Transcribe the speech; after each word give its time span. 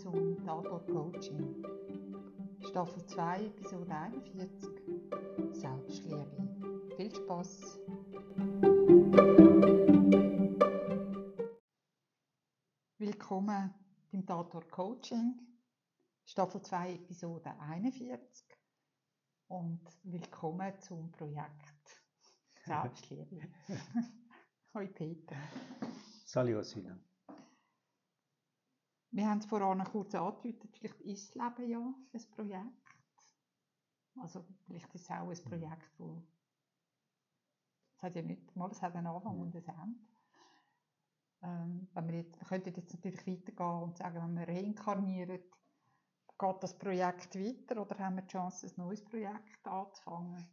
zum 0.00 0.42
Tatort 0.46 0.86
Coaching. 0.88 1.62
Staffel 2.70 3.04
2, 3.04 3.44
Episode 3.44 3.94
41. 3.94 4.70
Selbstliebe. 5.52 6.94
Viel 6.96 7.14
Spaß! 7.14 7.78
Willkommen 12.96 13.74
beim 14.10 14.26
Tatort 14.26 14.70
Coaching. 14.70 15.38
Staffel 16.24 16.62
2, 16.62 16.94
Episode 16.94 17.54
41. 17.60 18.46
Und 19.48 19.82
willkommen 20.04 20.80
zum 20.80 21.12
Projekt 21.12 22.02
Selbstliebe. 22.64 23.42
Hoi 24.74 24.86
Peter. 24.86 25.36
Salut 26.24 26.64
Sina. 26.64 26.98
Wir 29.12 29.28
haben 29.28 29.38
es 29.38 29.46
vorhin 29.46 29.82
kurz 29.84 30.14
angedeutet, 30.14 30.70
vielleicht 30.76 31.00
ist 31.00 31.34
das 31.34 31.56
Leben 31.56 31.70
ja 31.70 31.94
ein 32.12 32.30
Projekt. 32.30 32.90
Also 34.16 34.44
vielleicht 34.66 34.94
ist 34.94 35.02
es 35.02 35.10
auch 35.10 35.28
ein 35.28 35.44
Projekt, 35.44 35.98
wo 35.98 36.22
es 37.96 38.02
hat 38.02 38.16
ja 38.16 38.22
nicht 38.22 38.56
mal, 38.56 38.70
es 38.70 38.80
hat 38.80 38.94
einen 38.94 39.06
Anfang 39.06 39.38
und 39.38 39.54
ein 39.54 39.64
Ende. 39.64 39.98
Ähm, 41.42 41.88
wenn 41.92 42.08
wir, 42.08 42.16
jetzt, 42.20 42.38
wir 42.38 42.46
könnten 42.46 42.74
jetzt 42.74 42.94
natürlich 42.94 43.26
weitergehen 43.26 43.82
und 43.82 43.98
sagen, 43.98 44.22
wenn 44.22 44.46
wir 44.46 44.48
reinkarnieren, 44.48 45.40
geht 46.38 46.62
das 46.62 46.78
Projekt 46.78 47.34
weiter 47.34 47.82
oder 47.82 47.98
haben 47.98 48.16
wir 48.16 48.22
die 48.22 48.28
Chance, 48.28 48.66
ein 48.66 48.72
neues 48.76 49.04
Projekt 49.04 49.66
anzufangen? 49.66 50.48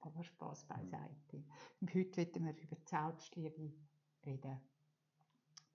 Aber 0.00 0.24
Spaß 0.24 0.66
beiseite. 0.66 1.44
Und 1.80 1.94
heute 1.94 2.16
werden 2.16 2.46
wir 2.46 2.62
über 2.62 2.76
die 2.76 2.88
Selbstliebe 2.88 3.72
reden. 4.24 4.60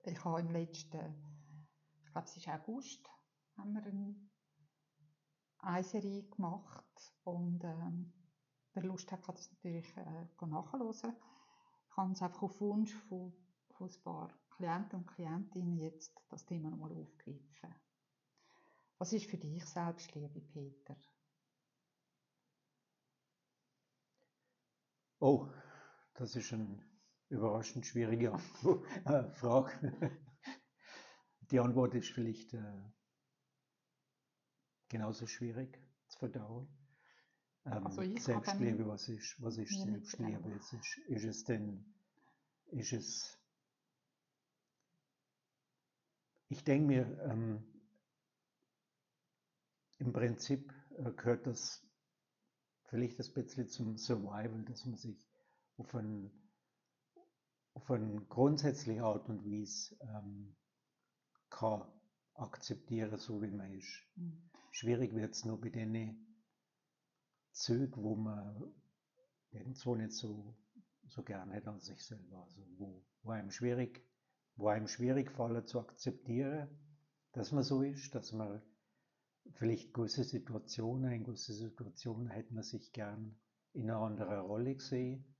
Ich 0.04 0.24
habe 0.24 0.40
im 0.40 0.50
letzten 0.50 1.14
glaube, 2.18 2.30
es 2.30 2.36
ist 2.36 2.48
August, 2.48 3.08
haben 3.56 3.74
wir 3.74 3.84
eine, 3.84 4.14
eine 5.58 5.84
Serie 5.84 6.24
gemacht 6.24 7.14
und 7.22 7.62
ähm, 7.62 8.12
wer 8.72 8.82
Lust 8.82 9.12
hat, 9.12 9.22
kann 9.22 9.36
das 9.36 9.52
natürlich 9.52 9.96
äh, 9.96 10.46
nachhören. 10.46 10.90
Ich 10.90 11.94
kann 11.94 12.12
es 12.12 12.22
einfach 12.22 12.42
auf 12.42 12.60
Wunsch 12.60 12.92
von, 13.08 13.32
von 13.70 13.88
ein 13.88 14.02
paar 14.02 14.30
Klienten 14.50 14.98
und 14.98 15.06
Klientinnen 15.06 15.78
jetzt 15.78 16.20
das 16.28 16.44
Thema 16.44 16.70
nochmal 16.70 16.92
aufgreifen. 16.92 17.74
Was 18.98 19.12
ist 19.12 19.26
für 19.26 19.38
dich 19.38 19.64
Selbstliebe, 19.64 20.40
Peter? 20.40 20.96
Oh, 25.20 25.48
das 26.14 26.34
ist 26.34 26.52
eine 26.52 26.82
überraschend 27.28 27.86
schwierige 27.86 28.32
äh, 29.04 29.30
Frage. 29.30 30.18
Die 31.50 31.60
Antwort 31.60 31.94
ist 31.94 32.10
vielleicht 32.10 32.52
äh, 32.52 32.82
genauso 34.88 35.26
schwierig 35.26 35.80
zu 36.08 36.18
verdauen. 36.18 36.68
Ähm, 37.64 37.86
also 37.86 38.02
Selbstliebe, 38.18 38.86
was 38.86 39.08
ist, 39.08 39.40
was 39.40 39.56
ist 39.56 39.82
Selbstliebe? 39.82 40.50
Ist, 40.50 40.74
ist, 41.08 41.24
es 41.24 41.44
denn, 41.44 41.94
ist 42.66 42.92
es, 42.92 43.38
ich 46.48 46.64
denke 46.64 46.86
mir, 46.86 47.20
ähm, 47.30 47.64
im 49.98 50.12
Prinzip 50.12 50.72
äh, 50.98 51.12
gehört 51.12 51.46
das 51.46 51.82
vielleicht 52.84 53.18
ein 53.20 53.34
bisschen 53.34 53.68
zum 53.68 53.96
Survival, 53.96 54.64
dass 54.64 54.84
man 54.84 54.96
sich 54.96 55.28
auf, 55.76 55.94
ein, 55.94 56.30
auf 57.74 57.90
eine 57.90 58.20
grundsätzliche 58.26 59.02
Art 59.02 59.28
und 59.28 59.44
Weise 59.44 59.96
ähm, 60.00 60.56
kann 61.50 61.90
akzeptieren, 62.34 63.18
so 63.18 63.42
wie 63.42 63.50
man 63.50 63.72
ist. 63.72 64.04
Mhm. 64.16 64.50
Schwierig 64.70 65.14
wird 65.14 65.32
es 65.34 65.44
nur 65.44 65.60
bei 65.60 65.70
den 65.70 66.24
Zügen, 67.52 68.02
wo 68.02 68.14
man 68.14 68.72
irgendwo 69.50 69.94
nicht 69.96 70.12
so, 70.12 70.56
so 71.06 71.22
gerne 71.22 71.54
hat 71.54 71.66
an 71.66 71.80
sich 71.80 72.00
selber. 72.04 72.42
Also 72.44 72.62
wo, 72.76 73.04
wo, 73.22 73.30
einem 73.30 73.50
schwierig, 73.50 74.04
wo 74.56 74.68
einem 74.68 74.86
schwierig 74.86 75.30
fallen 75.30 75.66
zu 75.66 75.80
akzeptieren, 75.80 76.68
dass 77.32 77.52
man 77.52 77.64
so 77.64 77.82
ist, 77.82 78.14
dass 78.14 78.32
man 78.32 78.62
vielleicht 79.54 79.94
gewisse 79.94 80.24
Situationen, 80.24 81.12
in 81.12 81.24
gewisse 81.24 81.54
Situationen 81.54 82.28
hätte 82.28 82.54
man 82.54 82.62
sich 82.62 82.92
gern 82.92 83.38
in 83.72 83.90
einer 83.90 84.00
anderen 84.00 84.40
Rolle 84.40 84.74
gesehen. 84.74 85.36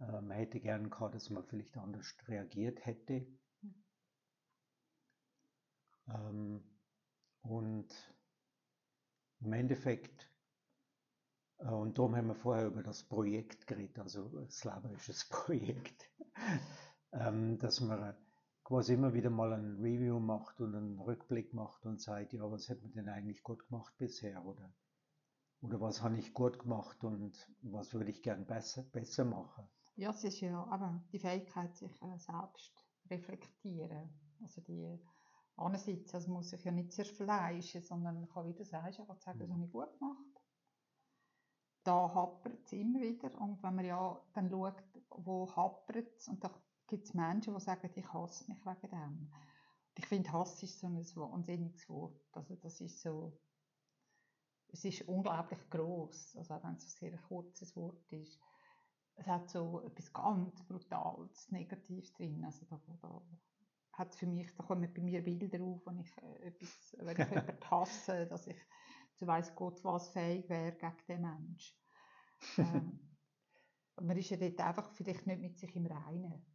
Äh, 0.00 0.20
man 0.20 0.32
hätte 0.32 0.60
gern 0.60 0.90
gehabt, 0.90 1.14
dass 1.14 1.30
man 1.30 1.44
vielleicht 1.44 1.76
anders 1.76 2.14
reagiert 2.26 2.84
hätte. 2.84 3.26
Ähm, 6.08 6.62
und 7.42 7.88
im 9.40 9.52
Endeffekt, 9.52 10.30
äh, 11.58 11.70
und 11.70 11.98
darum 11.98 12.16
haben 12.16 12.28
wir 12.28 12.34
vorher 12.34 12.66
über 12.66 12.82
das 12.82 13.04
Projekt 13.04 13.66
geredet, 13.66 13.98
also 13.98 14.30
ein 14.38 14.48
Projekt, 15.30 16.10
ähm, 17.12 17.58
dass 17.58 17.80
man 17.80 18.16
quasi 18.64 18.94
immer 18.94 19.14
wieder 19.14 19.30
mal 19.30 19.52
ein 19.52 19.76
Review 19.80 20.18
macht 20.20 20.60
und 20.60 20.74
einen 20.74 20.98
Rückblick 20.98 21.54
macht 21.54 21.86
und 21.86 22.00
sagt, 22.00 22.32
ja, 22.32 22.50
was 22.50 22.68
hat 22.68 22.82
man 22.82 22.92
denn 22.92 23.08
eigentlich 23.08 23.42
gut 23.42 23.66
gemacht 23.66 23.94
bisher 23.96 24.44
oder, 24.44 24.74
oder 25.62 25.80
was 25.80 26.02
habe 26.02 26.18
ich 26.18 26.34
gut 26.34 26.58
gemacht 26.58 27.02
und 27.02 27.48
was 27.62 27.94
würde 27.94 28.10
ich 28.10 28.22
gern 28.22 28.46
besser, 28.46 28.82
besser 28.82 29.24
machen. 29.24 29.66
Ja, 29.96 30.10
es 30.10 30.22
ist 30.22 30.40
ja 30.40 30.64
aber 30.64 31.02
die 31.12 31.18
Fähigkeit, 31.18 31.74
sich 31.76 32.00
äh, 32.02 32.18
selbst 32.18 32.86
reflektieren. 33.10 34.10
Also 34.42 34.60
die 34.60 35.00
ansitzen. 35.58 36.14
Also 36.14 36.30
muss 36.30 36.50
sich 36.50 36.64
ja 36.64 36.72
nicht 36.72 36.92
zerfleischen, 36.92 37.82
sondern 37.82 38.20
man 38.20 38.28
kann, 38.28 38.46
wie 38.46 38.54
du 38.54 38.64
sagst, 38.64 39.00
einfach 39.00 39.18
sagen, 39.18 39.40
das 39.40 39.50
habe 39.50 39.64
ich 39.64 39.72
gut 39.72 39.98
gemacht. 39.98 40.24
Da 41.84 42.14
hapert 42.14 42.64
es 42.64 42.72
immer 42.72 43.00
wieder. 43.00 43.40
Und 43.40 43.62
wenn 43.62 43.74
man 43.74 43.84
ja 43.84 44.20
dann 44.34 44.50
schaut, 44.50 44.82
wo 45.10 45.50
hapert 45.54 46.16
es, 46.16 46.28
und 46.28 46.42
da 46.42 46.50
gibt 46.86 47.06
es 47.06 47.14
Menschen, 47.14 47.54
die 47.54 47.60
sagen, 47.60 47.90
ich 47.94 48.12
hasse 48.12 48.50
mich 48.50 48.64
wegen 48.64 48.90
dem. 48.90 49.32
Ich 49.94 50.06
finde, 50.06 50.32
Hass 50.32 50.62
ist 50.62 50.78
so 50.78 50.86
ein 50.86 50.96
wahnsinniges 50.96 51.88
Wort. 51.88 52.20
Also 52.32 52.54
das 52.54 52.80
ist 52.80 53.02
so, 53.02 53.36
es 54.68 54.84
ist 54.84 55.02
unglaublich 55.02 55.58
groß, 55.70 56.36
also 56.36 56.54
auch 56.54 56.62
wenn 56.62 56.76
es 56.76 56.84
ein 56.84 57.10
sehr 57.10 57.18
kurzes 57.18 57.74
Wort 57.74 58.12
ist. 58.12 58.38
Es 59.16 59.26
hat 59.26 59.50
so 59.50 59.80
etwas 59.80 60.12
ganz 60.12 60.62
Brutales, 60.62 61.50
Negatives 61.50 62.12
drin. 62.12 62.44
Also 62.44 62.64
da, 62.66 62.80
da 63.02 63.22
hat 63.98 64.14
für 64.14 64.26
mich, 64.26 64.54
da 64.54 64.62
kommen 64.62 64.92
bei 64.92 65.02
mir 65.02 65.22
Bilder 65.22 65.62
auf, 65.62 65.86
wenn 65.86 65.98
ich, 65.98 66.16
äh, 66.18 66.46
etwas, 66.46 66.96
wenn 66.98 67.20
ich 67.20 67.28
jemanden 67.28 67.70
hasse, 67.70 68.26
dass 68.30 68.46
ich 68.46 68.56
zu 69.14 69.26
weiss 69.26 69.54
Gott 69.54 69.82
was 69.84 70.10
fähig 70.10 70.48
wäre 70.48 70.72
gegen 70.72 71.06
den 71.08 71.22
Mensch. 71.22 71.76
Ähm, 72.58 73.00
man 74.00 74.16
ist 74.16 74.30
ja 74.30 74.36
dort 74.36 74.60
einfach 74.60 74.92
vielleicht 74.92 75.26
nicht 75.26 75.40
mit 75.40 75.58
sich 75.58 75.74
im 75.74 75.86
Reinen. 75.86 76.46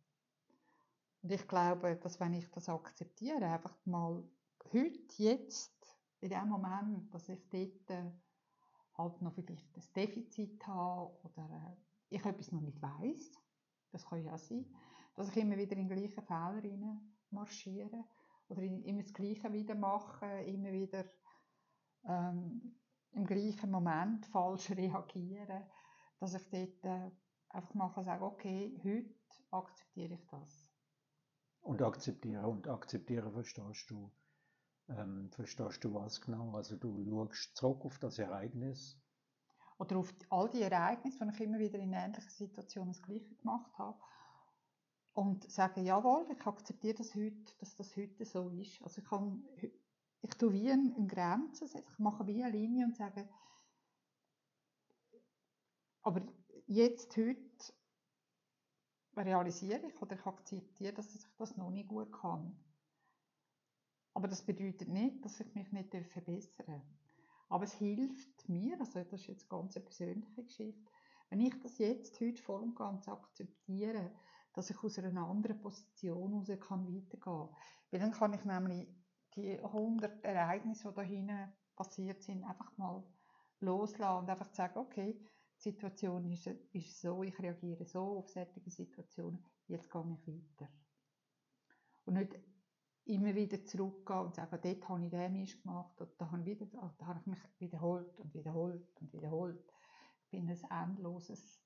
Und 1.21 1.31
ich 1.31 1.45
glaube, 1.45 1.97
dass 1.97 2.19
wenn 2.21 2.33
ich 2.33 2.49
das 2.51 2.69
akzeptiere, 2.69 3.45
einfach 3.45 3.77
mal 3.85 4.23
heute, 4.71 5.13
jetzt, 5.17 5.97
in 6.21 6.29
dem 6.29 6.47
Moment, 6.47 7.13
dass 7.13 7.27
ich 7.27 7.49
dort 7.49 7.89
äh, 7.89 8.11
halt 8.97 9.21
noch 9.21 9.33
vielleicht 9.33 9.75
ein 9.75 9.83
Defizit 9.93 10.65
habe 10.65 11.13
oder 11.23 11.49
äh, 11.49 12.15
ich 12.15 12.23
etwas 12.23 12.51
noch 12.53 12.61
nicht 12.61 12.81
weiß, 12.81 13.31
das 13.91 14.05
kann 14.05 14.23
ja 14.23 14.37
sein, 14.37 14.65
dass 15.15 15.29
ich 15.29 15.37
immer 15.37 15.57
wieder 15.57 15.75
in 15.75 15.87
den 15.87 15.97
gleichen 15.97 16.23
Fehler 16.23 16.63
rein 16.63 17.12
marschieren 17.33 18.05
oder 18.47 18.61
immer 18.61 19.01
das 19.01 19.13
Gleiche 19.13 19.51
wieder 19.51 19.75
machen, 19.75 20.29
immer 20.45 20.71
wieder 20.71 21.05
ähm, 22.05 22.75
im 23.11 23.25
gleichen 23.25 23.71
Moment 23.71 24.25
falsch 24.27 24.71
reagieren, 24.71 25.63
dass 26.19 26.33
ich 26.33 26.49
dort 26.49 26.83
äh, 26.85 27.11
einfach 27.49 27.73
mal 27.73 27.93
kann 27.93 28.05
sagen 28.05 28.23
okay, 28.23 28.79
heute 28.83 29.13
akzeptiere 29.51 30.13
ich 30.13 30.27
das. 30.27 30.67
Und 31.61 31.81
akzeptieren, 31.81 32.43
und 32.45 32.67
akzeptieren 32.67 33.31
verstehst 33.31 33.89
du, 33.89 34.11
ähm, 34.89 35.29
verstehst 35.31 35.83
du 35.83 35.93
was 35.93 36.19
genau? 36.19 36.55
Also 36.55 36.75
du 36.75 37.05
schaust 37.05 37.55
zurück 37.55 37.85
auf 37.85 37.99
das 37.99 38.19
Ereignis. 38.19 38.99
Oder 39.77 39.97
auf 39.97 40.13
all 40.29 40.49
die 40.49 40.61
Ereignisse, 40.61 41.25
die 41.25 41.33
ich 41.33 41.41
immer 41.41 41.59
wieder 41.59 41.79
in 41.79 41.93
ähnlichen 41.93 42.29
Situationen 42.29 42.93
das 42.93 43.01
Gleiche 43.01 43.35
gemacht 43.35 43.71
habe 43.77 43.97
und 45.13 45.49
sagen, 45.51 45.85
jawohl, 45.85 46.25
ich 46.31 46.45
akzeptiere 46.45 46.95
das 46.95 47.15
heute, 47.15 47.53
dass 47.59 47.75
das 47.75 47.95
heute 47.95 48.25
so 48.25 48.49
ist. 48.49 48.81
Also 48.81 49.01
ich 49.01 49.07
kann, 49.07 49.43
ich 50.21 50.33
tue 50.35 50.51
wie 50.53 50.71
eine 50.71 51.07
Grenze 51.07 51.65
ich 51.65 51.99
mache 51.99 52.25
wie 52.25 52.43
eine 52.43 52.57
Linie 52.57 52.85
und 52.85 52.95
sage, 52.95 53.27
aber 56.01 56.21
jetzt, 56.67 57.15
heute, 57.15 57.73
realisiere 59.15 59.87
ich 59.87 60.01
oder 60.01 60.15
ich 60.15 60.25
akzeptiere, 60.25 60.93
dass 60.93 61.15
ich 61.15 61.21
das 61.37 61.55
noch 61.55 61.69
nicht 61.69 61.87
gut 61.87 62.11
kann. 62.11 62.57
Aber 64.13 64.27
das 64.27 64.43
bedeutet 64.43 64.89
nicht, 64.89 65.23
dass 65.23 65.39
ich 65.39 65.53
mich 65.55 65.71
nicht 65.71 65.95
verbessern 66.07 66.65
darf. 66.67 66.83
Aber 67.49 67.63
es 67.63 67.73
hilft 67.73 68.49
mir, 68.49 68.79
also 68.79 69.03
das 69.03 69.21
ist 69.21 69.27
jetzt 69.27 69.51
eine 69.51 69.61
ganz 69.61 69.73
persönliche 69.75 70.43
Geschichte, 70.43 70.91
wenn 71.29 71.41
ich 71.41 71.59
das 71.61 71.77
jetzt 71.77 72.19
heute 72.19 72.41
voll 72.41 72.61
und 72.61 72.75
ganz 72.75 73.07
akzeptiere, 73.07 74.11
dass 74.53 74.69
ich 74.69 74.83
aus 74.83 74.99
einer 74.99 75.27
anderen 75.27 75.59
Position 75.59 76.31
heraus 76.31 76.59
kann 76.67 76.87
weitergehen 76.87 77.19
kann. 77.19 77.49
Weil 77.91 77.99
dann 77.99 78.11
kann 78.11 78.33
ich 78.33 78.45
nämlich 78.45 78.87
die 79.35 79.59
100 79.59 80.23
Ereignisse, 80.23 80.89
die 80.89 80.95
da 80.95 81.01
hinten 81.01 81.53
passiert 81.75 82.21
sind, 82.21 82.43
einfach 82.43 82.77
mal 82.77 83.03
loslassen 83.59 84.23
und 84.23 84.29
einfach 84.29 84.53
sagen, 84.53 84.77
okay, 84.77 85.19
die 85.57 85.61
Situation 85.61 86.25
ist, 86.29 86.47
ist 86.47 87.01
so, 87.01 87.23
ich 87.23 87.37
reagiere 87.39 87.85
so 87.85 88.19
auf 88.19 88.29
solche 88.29 88.69
Situationen, 88.69 89.43
jetzt 89.67 89.89
gehe 89.91 90.01
ich 90.01 90.27
weiter. 90.27 90.71
Und 92.05 92.15
nicht 92.15 92.35
immer 93.05 93.33
wieder 93.35 93.63
zurückgehen 93.65 94.19
und 94.19 94.35
sagen, 94.35 94.59
dort 94.61 94.89
habe 94.89 95.05
ich 95.05 95.11
den 95.11 95.33
Mist 95.33 95.61
gemacht 95.61 95.99
und 95.99 96.09
da 96.19 96.29
habe 96.29 96.49
ich 97.19 97.25
mich 97.25 97.39
wiederholt 97.59 98.19
und 98.19 98.33
wiederholt 98.33 99.01
und 99.01 99.13
wiederholt. 99.13 99.63
Ich 100.25 100.29
bin 100.29 100.49
ein 100.49 100.89
endloses 100.89 101.62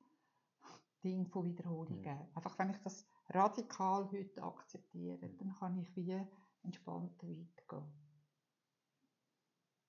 Ding 1.04 1.28
von 1.28 1.46
Wiederholungen. 1.46 2.02
Mhm. 2.02 2.36
Einfach 2.36 2.58
wenn 2.60 2.70
ich 2.70 2.78
das 2.78 3.06
radikal 3.30 4.10
heute 4.12 4.44
akzeptiere, 4.44 5.30
dann 5.38 5.54
kann 5.54 5.78
ich 5.78 5.96
wie 5.96 6.22
entspannter 6.64 7.28
weitergehen. 7.28 7.92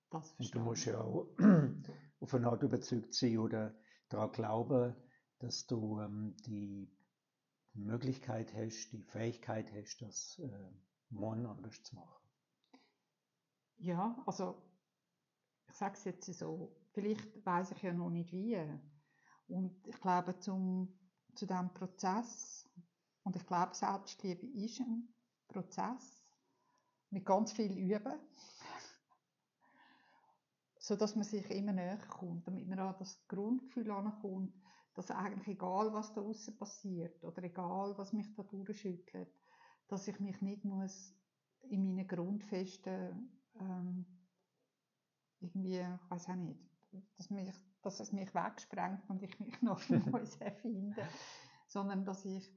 Das 0.09 0.33
und 0.39 0.55
du 0.55 0.59
musst 0.59 0.85
ja 0.85 0.99
auch 0.99 1.27
auf 2.19 2.33
eine 2.33 2.47
Art 2.47 2.63
überzeugt 2.63 3.13
sein 3.13 3.37
oder 3.37 3.75
daran 4.09 4.31
glauben, 4.31 4.95
dass 5.37 5.67
du 5.67 5.99
ähm, 5.99 6.35
die 6.45 6.91
Möglichkeit 7.73 8.53
hast, 8.55 8.91
die 8.91 9.03
Fähigkeit 9.03 9.71
hast, 9.71 10.01
das 10.01 10.39
äh, 10.39 10.71
morgen 11.09 11.45
anders 11.45 11.81
zu 11.83 11.95
machen. 11.95 12.19
Ja, 13.77 14.21
also 14.25 14.61
ich 15.67 15.75
sage 15.75 15.93
es 15.93 16.03
jetzt 16.03 16.25
so, 16.33 16.75
vielleicht 16.91 17.45
weiß 17.45 17.71
ich 17.71 17.81
ja 17.83 17.93
noch 17.93 18.09
nicht 18.09 18.33
wie. 18.33 18.57
Und 19.47 19.87
ich 19.87 19.99
glaube, 20.01 20.37
zum, 20.39 20.98
zu 21.35 21.45
diesem 21.45 21.73
Prozess, 21.73 22.65
und 23.23 23.35
ich 23.35 23.45
glaube, 23.45 23.75
Selbstliebe 23.75 24.47
ist 24.47 24.79
ein 24.79 25.13
Prozess 25.47 26.23
mit 27.09 27.25
ganz 27.25 27.51
viel 27.51 27.77
Üben, 27.77 28.13
so 30.79 30.95
dass 30.95 31.15
man 31.15 31.25
sich 31.25 31.49
immer 31.51 31.73
näher 31.73 31.99
kommt, 32.07 32.47
damit 32.47 32.67
man 32.67 32.79
an 32.79 32.95
das 32.97 33.27
Grundgefühl 33.27 33.91
ankommt, 33.91 34.53
dass 34.93 35.11
eigentlich 35.11 35.47
egal, 35.47 35.93
was 35.93 36.13
da 36.13 36.21
außen 36.21 36.57
passiert 36.57 37.23
oder 37.23 37.43
egal, 37.43 37.97
was 37.97 38.13
mich 38.13 38.33
da 38.35 38.43
durchschüttelt, 38.43 39.29
dass 39.87 40.07
ich 40.07 40.19
mich 40.19 40.41
nicht 40.41 40.65
muss 40.65 41.15
in 41.69 41.85
meinen 41.85 42.07
Grundfesten 42.07 43.29
ähm, 43.59 44.05
irgendwie, 45.39 45.79
ich 45.79 46.11
weiß 46.11 46.29
auch 46.29 46.35
nicht, 46.35 46.59
dass, 47.17 47.29
mich, 47.29 47.53
dass 47.81 47.99
es 47.99 48.11
mich 48.11 48.33
wegsprengt 48.33 49.09
und 49.09 49.23
ich 49.23 49.39
mich 49.39 49.61
noch 49.61 49.87
Neues 49.89 50.35
erfinde, 50.37 51.07
sondern 51.67 52.05
dass 52.05 52.25
ich 52.25 52.51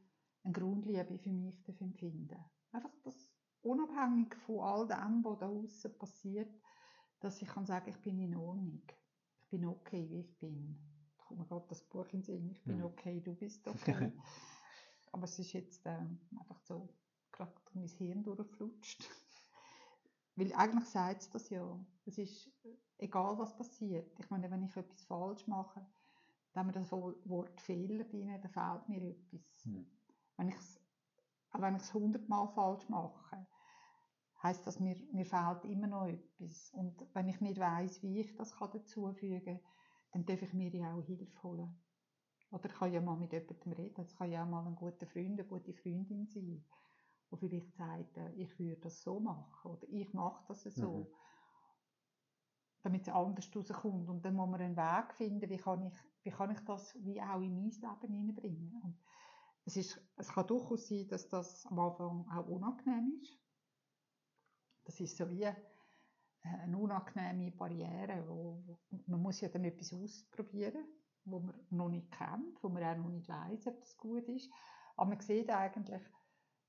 eine 0.45 0.53
Grundliebe 0.53 1.19
für 1.19 1.33
mich 1.33 1.81
empfinde. 1.81 2.37
Einfach 2.73 2.95
das 3.05 3.33
unabhängig 3.63 4.35
von 4.47 4.61
all 4.61 4.87
dem, 4.87 5.25
was 5.25 5.39
da 5.39 5.49
außen 5.49 5.99
passiert, 5.99 6.53
dass 7.21 7.41
ich 7.41 7.49
kann 7.49 7.67
sagen, 7.67 7.89
ich 7.89 8.01
bin 8.03 8.19
in 8.19 8.37
Ordnung. 8.37 8.83
Ich 9.39 9.49
bin 9.49 9.65
okay, 9.67 10.09
wie 10.11 10.21
ich 10.21 10.39
bin. 10.39 10.79
Da 11.17 11.25
kommt 11.25 11.41
mir 11.41 11.47
gerade 11.47 11.67
das 11.69 11.83
Buch 11.85 12.07
in 12.07 12.21
den 12.21 12.23
Sinn. 12.23 12.51
Ich 12.51 12.65
bin 12.65 12.83
okay, 12.83 13.21
du 13.21 13.35
bist 13.35 13.67
okay. 13.69 14.13
Aber 15.13 15.25
es 15.25 15.39
ist 15.39 15.53
jetzt 15.53 15.87
äh, 15.87 16.01
einfach 16.39 16.61
so 16.63 16.89
gerade 17.31 17.53
mein 17.75 17.87
Hirn 17.87 18.23
durchflutscht. 18.23 19.09
Weil 20.37 20.53
eigentlich 20.55 20.89
sagt 20.89 21.23
es 21.23 21.31
das 21.31 21.51
ja. 21.51 21.79
Es 22.05 22.19
ist 22.19 22.51
egal, 22.99 23.39
was 23.39 23.57
passiert. 23.57 24.19
Ich 24.19 24.31
meine, 24.31 24.51
wenn 24.51 24.65
ich 24.65 24.77
etwas 24.77 25.05
falsch 25.05 25.47
mache, 25.47 25.87
dann 26.53 26.67
haben 26.67 26.75
wir 26.75 26.81
das 26.81 26.93
Wort 26.93 27.61
Fehler 27.61 28.05
drin, 28.05 28.41
dann 28.41 28.51
fehlt 28.51 28.89
mir 28.89 29.11
etwas. 29.11 29.65
Hm. 29.65 29.87
Wenn 30.37 30.49
ich's, 30.49 30.81
auch 31.51 31.61
wenn 31.61 31.77
ich 31.77 31.83
es 31.83 31.95
hundertmal 31.95 32.49
falsch 32.49 32.89
mache, 32.89 33.47
heißt 34.43 34.67
das, 34.67 34.81
mir, 34.81 34.97
mir 35.13 35.25
fehlt 35.25 35.65
immer 35.65 35.87
noch 35.87 36.07
etwas. 36.07 36.71
Und 36.73 37.07
wenn 37.15 37.29
ich 37.29 37.41
nicht 37.41 37.61
weiß, 37.61 38.03
wie 38.03 38.21
ich 38.21 38.35
das 38.37 38.57
dazufügen 38.59 39.45
kann, 39.45 39.61
dann 40.13 40.27
darf 40.27 40.43
ich 40.43 40.53
mir 40.53 40.71
ja 40.75 40.95
auch 40.95 41.03
Hilfe 41.03 41.43
holen. 41.43 41.75
Oder 42.51 42.67
ich 42.67 42.75
kann 42.75 42.93
ja 42.93 43.01
mal 43.01 43.17
mit 43.17 43.33
jemandem 43.33 43.73
reden. 43.73 44.03
Es 44.03 44.15
kann 44.15 44.31
ja 44.31 44.45
auch 44.45 44.49
mal 44.49 44.67
ein 44.67 44.75
guter 44.75 45.07
Freund, 45.07 45.41
eine 45.41 45.45
gute 45.45 45.73
Freundin 45.73 46.27
sein, 46.27 46.65
die 47.33 47.49
vielleicht 47.49 47.75
sagt, 47.75 48.17
äh, 48.17 48.33
ich 48.35 48.59
würde 48.59 48.81
das 48.81 49.03
so 49.03 49.21
machen 49.21 49.71
oder 49.71 49.87
ich 49.89 50.13
mache 50.13 50.45
das 50.49 50.63
so. 50.63 50.99
Mhm. 50.99 51.07
Damit 52.83 53.03
es 53.03 53.15
anders 53.15 53.49
rauskommt. 53.55 54.09
Und 54.09 54.25
dann 54.25 54.35
muss 54.35 54.51
man 54.51 54.61
einen 54.61 54.77
Weg 54.77 55.15
finden, 55.15 55.49
wie 55.49 55.57
kann 55.57 55.87
ich, 55.87 55.95
wie 56.25 56.31
kann 56.31 56.51
ich 56.51 56.61
das 56.61 56.97
wie 57.05 57.21
auch 57.23 57.41
in 57.41 57.55
mein 57.55 57.71
Leben 57.71 58.13
hineinbringen. 58.13 58.81
Und 58.83 58.99
es, 59.65 59.77
ist, 59.77 60.01
es 60.17 60.29
kann 60.29 60.47
durchaus 60.47 60.89
sein, 60.89 61.07
dass 61.09 61.29
das 61.29 61.65
am 61.67 61.79
Anfang 61.79 62.29
auch 62.29 62.49
unangenehm 62.49 63.21
ist. 63.21 63.39
Das 64.85 64.99
ist 64.99 65.17
so 65.17 65.31
wie 65.31 65.47
eine 66.43 66.77
unangenehme 66.77 67.53
Barriere. 67.53 68.25
Wo, 68.27 68.63
wo, 68.67 68.79
man 69.07 69.23
muss 69.23 69.41
ja 69.41 69.49
dann 69.49 69.65
etwas 69.65 69.93
ausprobieren, 69.93 70.85
wo 71.25 71.39
man 71.39 71.55
noch 71.71 71.89
nicht 71.89 72.11
kennt, 72.11 72.63
wo 72.63 72.69
man 72.69 72.83
auch 72.83 72.97
noch 72.97 73.11
nicht 73.11 73.29
weiß, 73.29 73.69
ob 73.69 73.81
das 73.81 73.97
gut 73.97 74.29
ist. 74.29 74.51
Aber 74.97 75.11
man 75.11 75.21
sieht 75.21 75.51
eigentlich, 75.51 76.03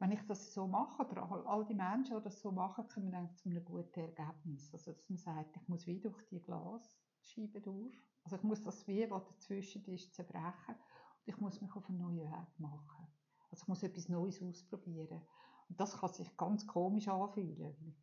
wenn 0.04 0.12
ich 0.12 0.28
das 0.28 0.54
so 0.54 0.68
mache, 0.68 1.02
oder 1.04 1.48
all 1.48 1.64
die 1.64 1.74
Menschen, 1.74 2.18
die 2.18 2.24
das 2.24 2.42
so 2.42 2.52
machen, 2.52 2.86
kommen 2.90 3.10
dann 3.10 3.34
zu 3.38 3.48
einem 3.48 3.64
guten 3.64 4.02
Ergebnis. 4.02 4.70
Also, 4.74 4.92
dass 4.92 5.10
man 5.10 5.18
sagt, 5.18 5.56
ich 5.56 5.66
muss 5.70 5.88
wie 5.88 6.02
durch 6.02 6.22
die 6.28 6.42
Glasscheibe 6.42 7.62
durch. 7.62 7.96
Also, 8.26 8.36
ich 8.36 8.44
muss 8.44 8.62
das 8.62 8.86
wie, 8.86 9.10
was 9.10 9.26
dazwischen 9.26 9.86
ist, 9.86 10.14
zerbrechen. 10.14 10.76
Und 10.76 11.34
ich 11.34 11.38
muss 11.38 11.62
mich 11.62 11.74
auf 11.74 11.88
einen 11.88 12.00
neuen 12.00 12.18
Weg 12.18 12.60
machen. 12.60 13.08
Also, 13.50 13.64
ich 13.64 13.68
muss 13.70 13.82
etwas 13.82 14.10
Neues 14.10 14.44
ausprobieren. 14.44 15.22
Und 15.70 15.80
das 15.80 15.98
kann 15.98 16.12
sich 16.12 16.36
ganz 16.36 16.68
komisch 16.68 17.08
anfühlen. 17.08 17.96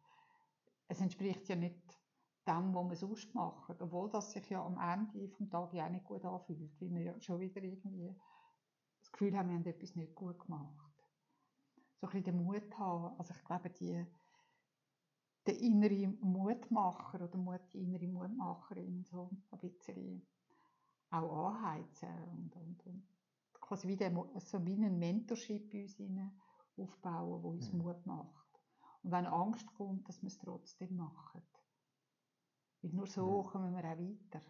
Es 0.88 1.02
entspricht 1.02 1.50
ja 1.50 1.56
nicht 1.56 2.00
dem, 2.46 2.74
was 2.74 2.86
man 2.86 2.96
sonst 2.96 3.34
macht. 3.34 3.82
Obwohl 3.82 4.08
das 4.08 4.32
sich 4.32 4.48
ja 4.48 4.64
am 4.64 4.78
Ende 4.78 5.28
des 5.28 5.50
Tages 5.50 5.74
ja 5.74 5.84
auch 5.84 5.90
nicht 5.90 6.06
gut 6.06 6.24
anfühlt, 6.24 6.80
weil 6.80 6.94
wir 6.94 7.02
ja 7.02 7.20
schon 7.20 7.40
wieder 7.40 7.62
irgendwie 7.62 8.16
das 9.00 9.12
Gefühl 9.12 9.36
haben, 9.36 9.50
wir 9.50 9.56
haben 9.56 9.66
etwas 9.66 9.96
nicht 9.96 10.14
gut 10.14 10.38
gemacht. 10.38 10.89
So 12.00 12.06
ein 12.06 12.12
bisschen 12.12 12.24
den 12.24 12.44
Mut 12.44 12.78
haben. 12.78 13.18
Also 13.18 13.34
ich 13.34 13.44
glaube, 13.44 13.70
die, 13.70 14.06
der 15.46 15.58
innere 15.60 16.08
Mutmacher 16.20 17.22
oder 17.22 17.38
Mut, 17.38 17.60
die 17.72 17.82
innere 17.82 18.06
Mutmacherin 18.06 19.04
so 19.04 19.30
ein 19.50 19.58
bisschen 19.58 20.26
auch 21.10 21.54
anheizen 21.54 22.08
und, 22.32 22.56
und, 22.56 22.86
und 22.86 23.08
quasi 23.60 23.88
wie, 23.88 23.96
der, 23.96 24.12
so 24.38 24.64
wie 24.64 24.74
ein 24.74 24.98
Mentorship 24.98 25.70
bei 25.70 25.82
uns 25.82 25.98
aufbauen, 26.76 27.42
wo 27.42 27.50
uns 27.50 27.72
mhm. 27.72 27.82
Mut 27.82 28.06
macht. 28.06 28.48
Und 29.02 29.12
wenn 29.12 29.26
Angst 29.26 29.66
kommt, 29.74 30.08
dass 30.08 30.22
wir 30.22 30.28
es 30.28 30.38
trotzdem 30.38 30.96
machen. 30.96 31.42
Weil 32.82 32.92
nur 32.92 33.06
so 33.06 33.42
mhm. 33.42 33.46
kommen 33.46 33.72
wir 33.74 33.84
auch 33.84 33.98
weiter. 33.98 34.40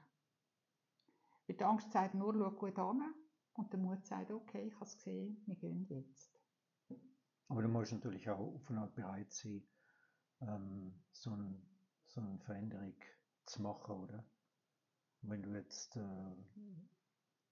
Weil 1.46 1.56
die 1.56 1.64
Angst 1.64 1.92
sagt 1.92 2.14
nur, 2.14 2.34
schau 2.34 2.50
gut 2.52 2.78
an. 2.78 3.14
Und 3.54 3.72
der 3.72 3.80
Mut 3.80 4.06
sagt, 4.06 4.30
okay, 4.30 4.68
ich 4.68 4.74
habe 4.74 4.84
es 4.84 4.96
gesehen, 4.96 5.42
wir 5.46 5.56
gehen 5.56 5.84
jetzt. 5.88 6.39
Aber 7.50 7.62
du 7.62 7.68
musst 7.68 7.92
natürlich 7.92 8.30
auch 8.30 8.54
auf 8.54 8.70
eine 8.70 8.82
Art 8.82 8.94
bereit 8.94 9.32
sein, 9.32 9.60
ähm, 10.40 10.94
so, 11.10 11.30
ein, 11.30 11.60
so 12.06 12.20
eine 12.20 12.38
Veränderung 12.38 12.94
zu 13.44 13.60
machen, 13.60 13.96
oder? 13.96 14.24
Wenn 15.22 15.42
du 15.42 15.50
jetzt 15.56 15.96
äh, 15.96 16.36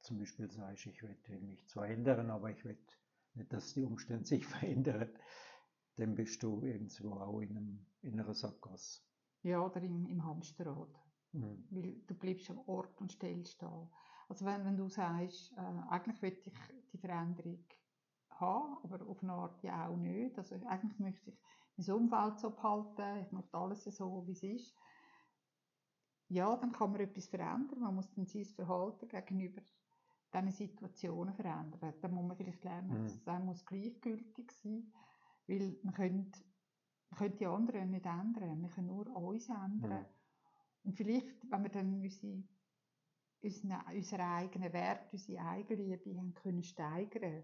zum 0.02 0.21
Beispiel 0.21 0.49
sagst, 0.52 0.87
ich 0.87 1.02
will 1.02 1.40
mich 1.40 1.67
zwar 1.67 1.88
ändern, 1.88 2.31
aber 2.31 2.52
ich 2.52 2.64
will 2.64 2.78
nicht, 3.35 3.52
dass 3.52 3.75
die 3.75 3.83
Umstände 3.83 4.25
sich 4.25 4.47
verändern, 4.47 5.11
dann 5.97 6.14
bist 6.14 6.45
du 6.45 6.62
irgendwo 6.62 7.14
auch 7.14 7.40
in, 7.40 7.57
einem, 7.57 7.87
in 8.02 8.21
einer 8.21 8.35
Sackgasse. 8.35 9.02
Ja, 9.43 9.61
oder 9.61 9.83
im, 9.83 10.07
im 10.07 10.25
Hamsterrad. 10.25 10.95
Mhm. 11.33 11.67
Weil 11.71 11.97
du 12.07 12.14
bleibst 12.14 12.49
am 12.50 12.61
Ort 12.69 13.00
und 13.00 13.11
Stelle 13.11 13.45
stehen. 13.45 13.88
Also 14.28 14.47
wenn, 14.47 14.64
wenn 14.64 14.76
du 14.76 14.88
sagst, 14.88 15.52
äh, 15.57 15.90
eigentlich 15.90 16.23
will 16.23 16.38
ich 16.45 16.52
die 16.93 16.99
Veränderung 16.99 17.64
haben, 18.40 18.78
aber 18.83 19.07
auf 19.07 19.23
eine 19.23 19.33
Art 19.33 19.62
ja 19.62 19.88
auch 19.88 19.97
nicht. 19.97 20.37
Also 20.38 20.57
eigentlich 20.66 20.99
möchte 20.99 21.30
ich 21.30 21.38
mein 21.76 21.97
Umfeld 21.97 22.38
so 22.38 22.50
behalten, 22.50 23.25
ich 23.25 23.33
möchte 23.33 23.57
alles 23.57 23.85
so, 23.85 24.26
wie 24.26 24.33
es 24.33 24.42
ist. 24.42 24.76
Ja, 26.28 26.57
dann 26.57 26.73
kann 26.73 26.92
man 26.92 27.00
etwas 27.00 27.26
verändern. 27.28 27.80
Man 27.80 27.95
muss 27.95 28.11
dann 28.12 28.26
sein 28.26 28.45
Verhalten 28.45 29.09
gegenüber 29.09 29.62
diesen 30.35 30.52
Situationen 30.52 31.35
verändern. 31.35 31.95
Dann 32.00 32.14
muss 32.14 32.26
man 32.26 32.37
vielleicht 32.37 32.64
lernen, 32.64 33.00
mhm. 33.00 33.04
dass 33.04 33.14
es 33.14 33.45
muss 33.45 33.64
gleichgültig 33.64 34.52
sein 34.52 34.92
weil 35.49 35.76
man 35.83 35.95
könnte, 35.95 36.40
man 37.11 37.18
könnte 37.18 37.38
die 37.38 37.47
anderen 37.47 37.90
nicht 37.90 38.07
ändern. 38.07 38.61
Wir 38.61 38.68
können 38.68 38.87
nur 38.88 39.16
uns 39.16 39.49
ändern. 39.49 40.00
Mhm. 40.02 40.07
Und 40.85 40.97
vielleicht, 40.97 41.50
wenn 41.50 41.62
wir 41.62 41.71
dann 41.71 42.00
unsere, 42.00 42.45
unsere, 43.42 43.85
unsere 43.95 44.25
eigenen 44.25 44.73
Werte, 44.73 45.09
unsere 45.12 45.42
Eigenliebe 45.42 46.16
haben 46.16 46.35
können 46.35 46.62
steigern 46.62 47.42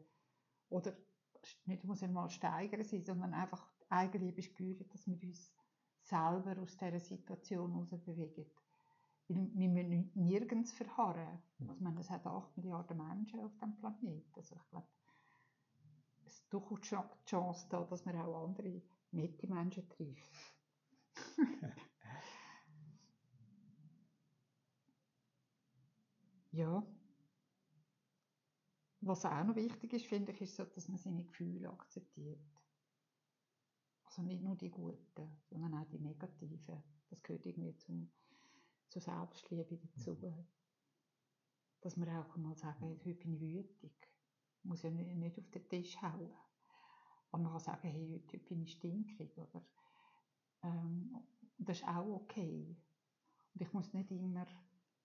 oder 0.75 0.93
nicht 1.67 1.85
muss 1.85 2.03
einmal 2.03 2.29
steigern 2.31 2.83
sein, 2.85 3.05
sondern 3.05 3.33
einfach 3.33 3.71
Eigenliebe 3.89 4.43
spüren, 4.43 4.89
dass 4.89 5.07
wir 5.07 5.23
uns 5.23 5.55
selber 6.03 6.61
aus 6.61 6.77
dieser 6.77 6.99
Situation 6.99 7.73
heraus 7.73 7.91
bewegen. 8.05 8.51
Weil 9.29 9.49
wir 9.55 9.69
müssen 9.69 10.11
nirgends 10.15 10.73
verharren. 10.73 11.41
Mhm. 11.59 11.71
Also, 11.71 11.85
meine, 11.85 12.01
es 12.01 12.11
hat 12.11 12.27
8 12.27 12.57
Milliarden 12.57 12.97
Menschen 12.97 13.41
auf 13.41 13.53
diesem 13.53 13.77
Planeten. 13.77 14.33
Also 14.35 14.57
ich 14.57 14.69
glaube, 14.69 14.89
es 16.27 16.35
ist 16.35 16.53
durchaus 16.53 16.81
die 16.81 17.25
Chance 17.27 17.67
da, 17.71 17.85
dass 17.85 18.05
man 18.05 18.17
auch 18.17 18.49
andere 18.49 18.83
nette 19.13 19.47
Menschen 19.47 19.89
trifft. 19.89 20.33
ja. 26.51 26.85
Was 29.07 29.27
auch 29.27 29.45
noch 29.45 29.55
wichtig 29.55 29.93
ist, 29.93 30.07
finde 30.07 30.33
ich, 30.33 30.41
ist 30.41 30.57
so, 30.57 30.65
dass 30.65 30.89
man 30.89 30.97
seine 30.97 31.25
Gefühle 31.25 31.69
akzeptiert. 31.71 32.41
Also 34.07 34.23
nicht 34.23 34.43
nur 34.43 34.57
die 34.57 34.71
guten, 34.71 35.43
sondern 35.51 35.75
auch 35.75 35.85
die 35.91 35.99
negativen. 35.99 36.59
Das 37.11 37.23
gehört 37.23 37.45
irgendwie 37.45 37.77
zum, 37.77 38.11
zur 38.89 39.03
Selbstliebe 39.03 39.77
dazu. 39.77 40.15
Mhm. 40.15 40.47
Dass 41.83 41.99
man 41.99 42.09
auch 42.17 42.35
mal 42.37 42.57
sagen, 42.57 42.81
heute 42.81 43.15
bin 43.15 43.35
ich 43.35 43.41
wütig. 43.43 43.93
Muss 44.63 44.83
ja 44.83 44.91
nicht 44.91 45.39
auf 45.39 45.51
den 45.51 45.69
Tisch 45.69 46.01
hauen. 46.01 46.33
Aber 47.31 47.43
man 47.43 47.53
kann 47.53 47.61
sagen, 47.61 47.89
hey, 47.89 48.23
heute 48.23 48.39
bin 48.39 48.63
ich 48.63 48.73
stinkig. 48.73 49.37
Oder, 49.37 49.67
ähm, 50.63 51.15
das 51.59 51.81
ist 51.81 51.87
auch 51.87 52.07
okay. 52.07 52.75
Und 53.53 53.61
ich 53.61 53.73
muss 53.75 53.93
nicht 53.93 54.11
immer 54.11 54.47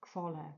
gefallen. 0.00 0.54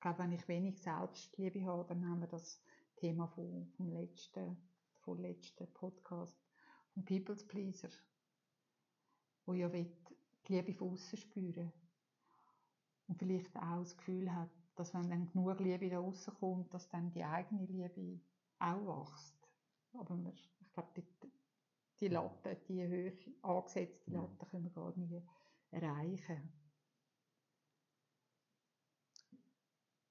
Ich 0.00 0.02
glaube, 0.02 0.20
wenn 0.20 0.32
ich 0.32 0.48
wenig 0.48 0.80
Selbstliebe 0.80 1.62
habe, 1.66 1.84
dann 1.84 2.08
haben 2.08 2.22
wir 2.22 2.26
das 2.26 2.58
Thema 2.96 3.28
vom, 3.28 3.70
vom 3.76 3.92
letzten, 3.92 4.56
vom 5.00 5.18
letzten 5.18 5.70
Podcast, 5.74 6.42
vom 6.94 7.04
People's 7.04 7.46
Pleaser, 7.46 7.90
wo 9.44 9.52
ja 9.52 9.70
will, 9.70 9.94
die 10.48 10.54
Liebe 10.54 10.72
von 10.72 10.94
außen 10.94 11.18
spüren 11.18 11.70
und 13.08 13.18
vielleicht 13.18 13.54
auch 13.58 13.80
das 13.80 13.94
Gefühl 13.94 14.34
hat, 14.34 14.48
dass 14.74 14.94
wenn 14.94 15.10
dann 15.10 15.26
genug 15.26 15.60
Liebe 15.60 15.90
da 15.90 15.98
rauskommt, 15.98 16.72
dass 16.72 16.88
dann 16.88 17.12
die 17.12 17.22
eigene 17.22 17.66
Liebe 17.66 18.22
auch 18.58 19.02
wächst. 19.02 19.50
Aber 19.92 20.16
wir, 20.16 20.32
ich 20.32 20.72
glaube, 20.72 20.92
die, 20.96 21.04
die 22.00 22.08
Latte, 22.08 22.56
die 22.66 22.88
hoch 23.42 23.58
angesetzte 23.58 24.12
Latte 24.12 24.46
können 24.46 24.64
wir 24.64 24.70
gar 24.70 24.96
nie 24.96 25.22
erreichen. 25.72 26.59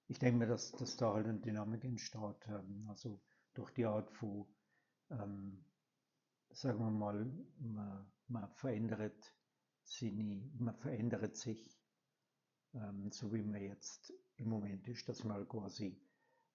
Ich 0.09 0.17
denke 0.17 0.39
mir, 0.39 0.47
dass, 0.47 0.71
dass 0.71 0.97
da 0.97 1.13
halt 1.13 1.27
eine 1.27 1.39
Dynamik 1.39 1.83
entsteht. 1.85 2.47
Ähm, 2.47 2.87
also 2.89 3.21
durch 3.53 3.71
die 3.71 3.85
Art 3.85 4.11
von, 4.11 4.47
ähm, 5.11 5.63
sagen 6.49 6.79
wir 6.79 6.89
mal, 6.89 7.25
man, 7.59 8.11
man 8.27 8.49
verändert 8.49 9.35
seine, 9.83 10.51
man 10.57 10.75
verändert 10.75 11.37
sich, 11.37 11.79
ähm, 12.73 13.11
so 13.11 13.31
wie 13.31 13.43
man 13.43 13.61
jetzt 13.61 14.11
im 14.37 14.49
Moment 14.49 14.87
ist, 14.87 15.07
dass 15.07 15.23
man 15.23 15.47
quasi 15.47 16.01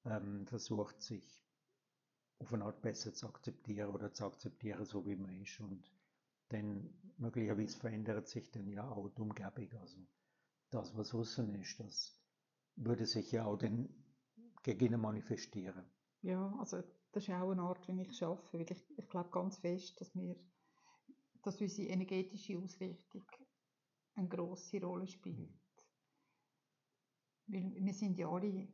ähm, 0.05 0.47
versucht, 0.49 1.01
sich 1.01 1.47
auf 2.41 2.53
eine 2.53 2.65
Art 2.65 2.83
besser 2.83 3.15
zu 3.15 3.29
akzeptieren 3.29 3.91
oder 3.91 4.13
zu 4.13 4.27
akzeptieren, 4.27 4.85
so 4.85 5.07
wie 5.07 5.15
man 5.15 5.41
ist. 5.41 5.61
Und 5.61 5.89
dann 6.49 6.93
möglicherweise 7.19 7.79
verändert 7.79 8.27
sich 8.27 8.51
dann 8.51 8.67
ja 8.67 8.89
auch 8.91 9.09
die 9.11 9.23
Umgebung. 9.23 9.81
Also 9.81 10.01
das, 10.71 10.97
was 10.97 11.15
außen 11.15 11.55
ist, 11.55 11.79
das 11.79 12.24
würde 12.77 13.07
sich 13.07 13.33
ja 13.33 13.45
auch 13.47 13.57
dann 13.57 13.89
gegen 14.63 14.95
ihn 14.95 15.01
manifestieren. 15.01 15.85
Ja, 16.23 16.55
also 16.59 16.83
das 17.13 17.23
ist 17.23 17.31
auch 17.31 17.51
eine 17.51 17.63
Art, 17.63 17.87
wie 17.87 18.03
ich 18.03 18.23
arbeite, 18.23 18.53
weil 18.53 18.71
ich, 18.71 18.85
ich 18.97 19.09
glaube 19.09 19.31
ganz 19.31 19.59
fest, 19.59 20.01
dass 20.01 20.15
wir, 20.15 20.37
dass 21.43 21.61
unsere 21.61 21.89
energetische 21.89 22.59
Ausrichtung 22.59 23.25
eine 24.15 24.29
grosse 24.29 24.81
Rolle 24.81 25.07
spielt. 25.07 25.53
Weil 27.47 27.75
wir 27.77 27.93
sind 27.93 28.19
ja 28.19 28.29
alle 28.29 28.69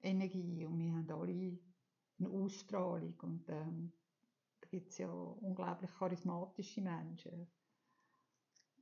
Energie 0.00 0.64
und 0.64 0.78
wir 0.78 0.92
haben 0.92 1.10
alle 1.10 1.58
eine 2.18 2.30
Ausstrahlung 2.30 3.14
und 3.20 3.44
ähm, 3.48 3.92
da 4.60 4.68
gibt 4.68 4.90
es 4.90 4.98
ja 4.98 5.10
unglaublich 5.10 5.90
charismatische 5.92 6.80
Menschen 6.80 7.46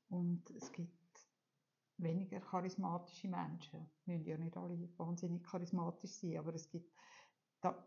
und 0.08 0.48
es 0.50 0.70
gibt 0.72 0.99
weniger 2.02 2.40
charismatische 2.40 3.28
Menschen. 3.28 3.90
Müssen 4.06 4.26
ja 4.26 4.38
nicht 4.38 4.56
alle 4.56 4.78
wahnsinnig 4.96 5.44
charismatisch 5.44 6.12
sein, 6.12 6.38
aber 6.38 6.54
es 6.54 6.68
gibt, 6.68 6.92
da, 7.60 7.86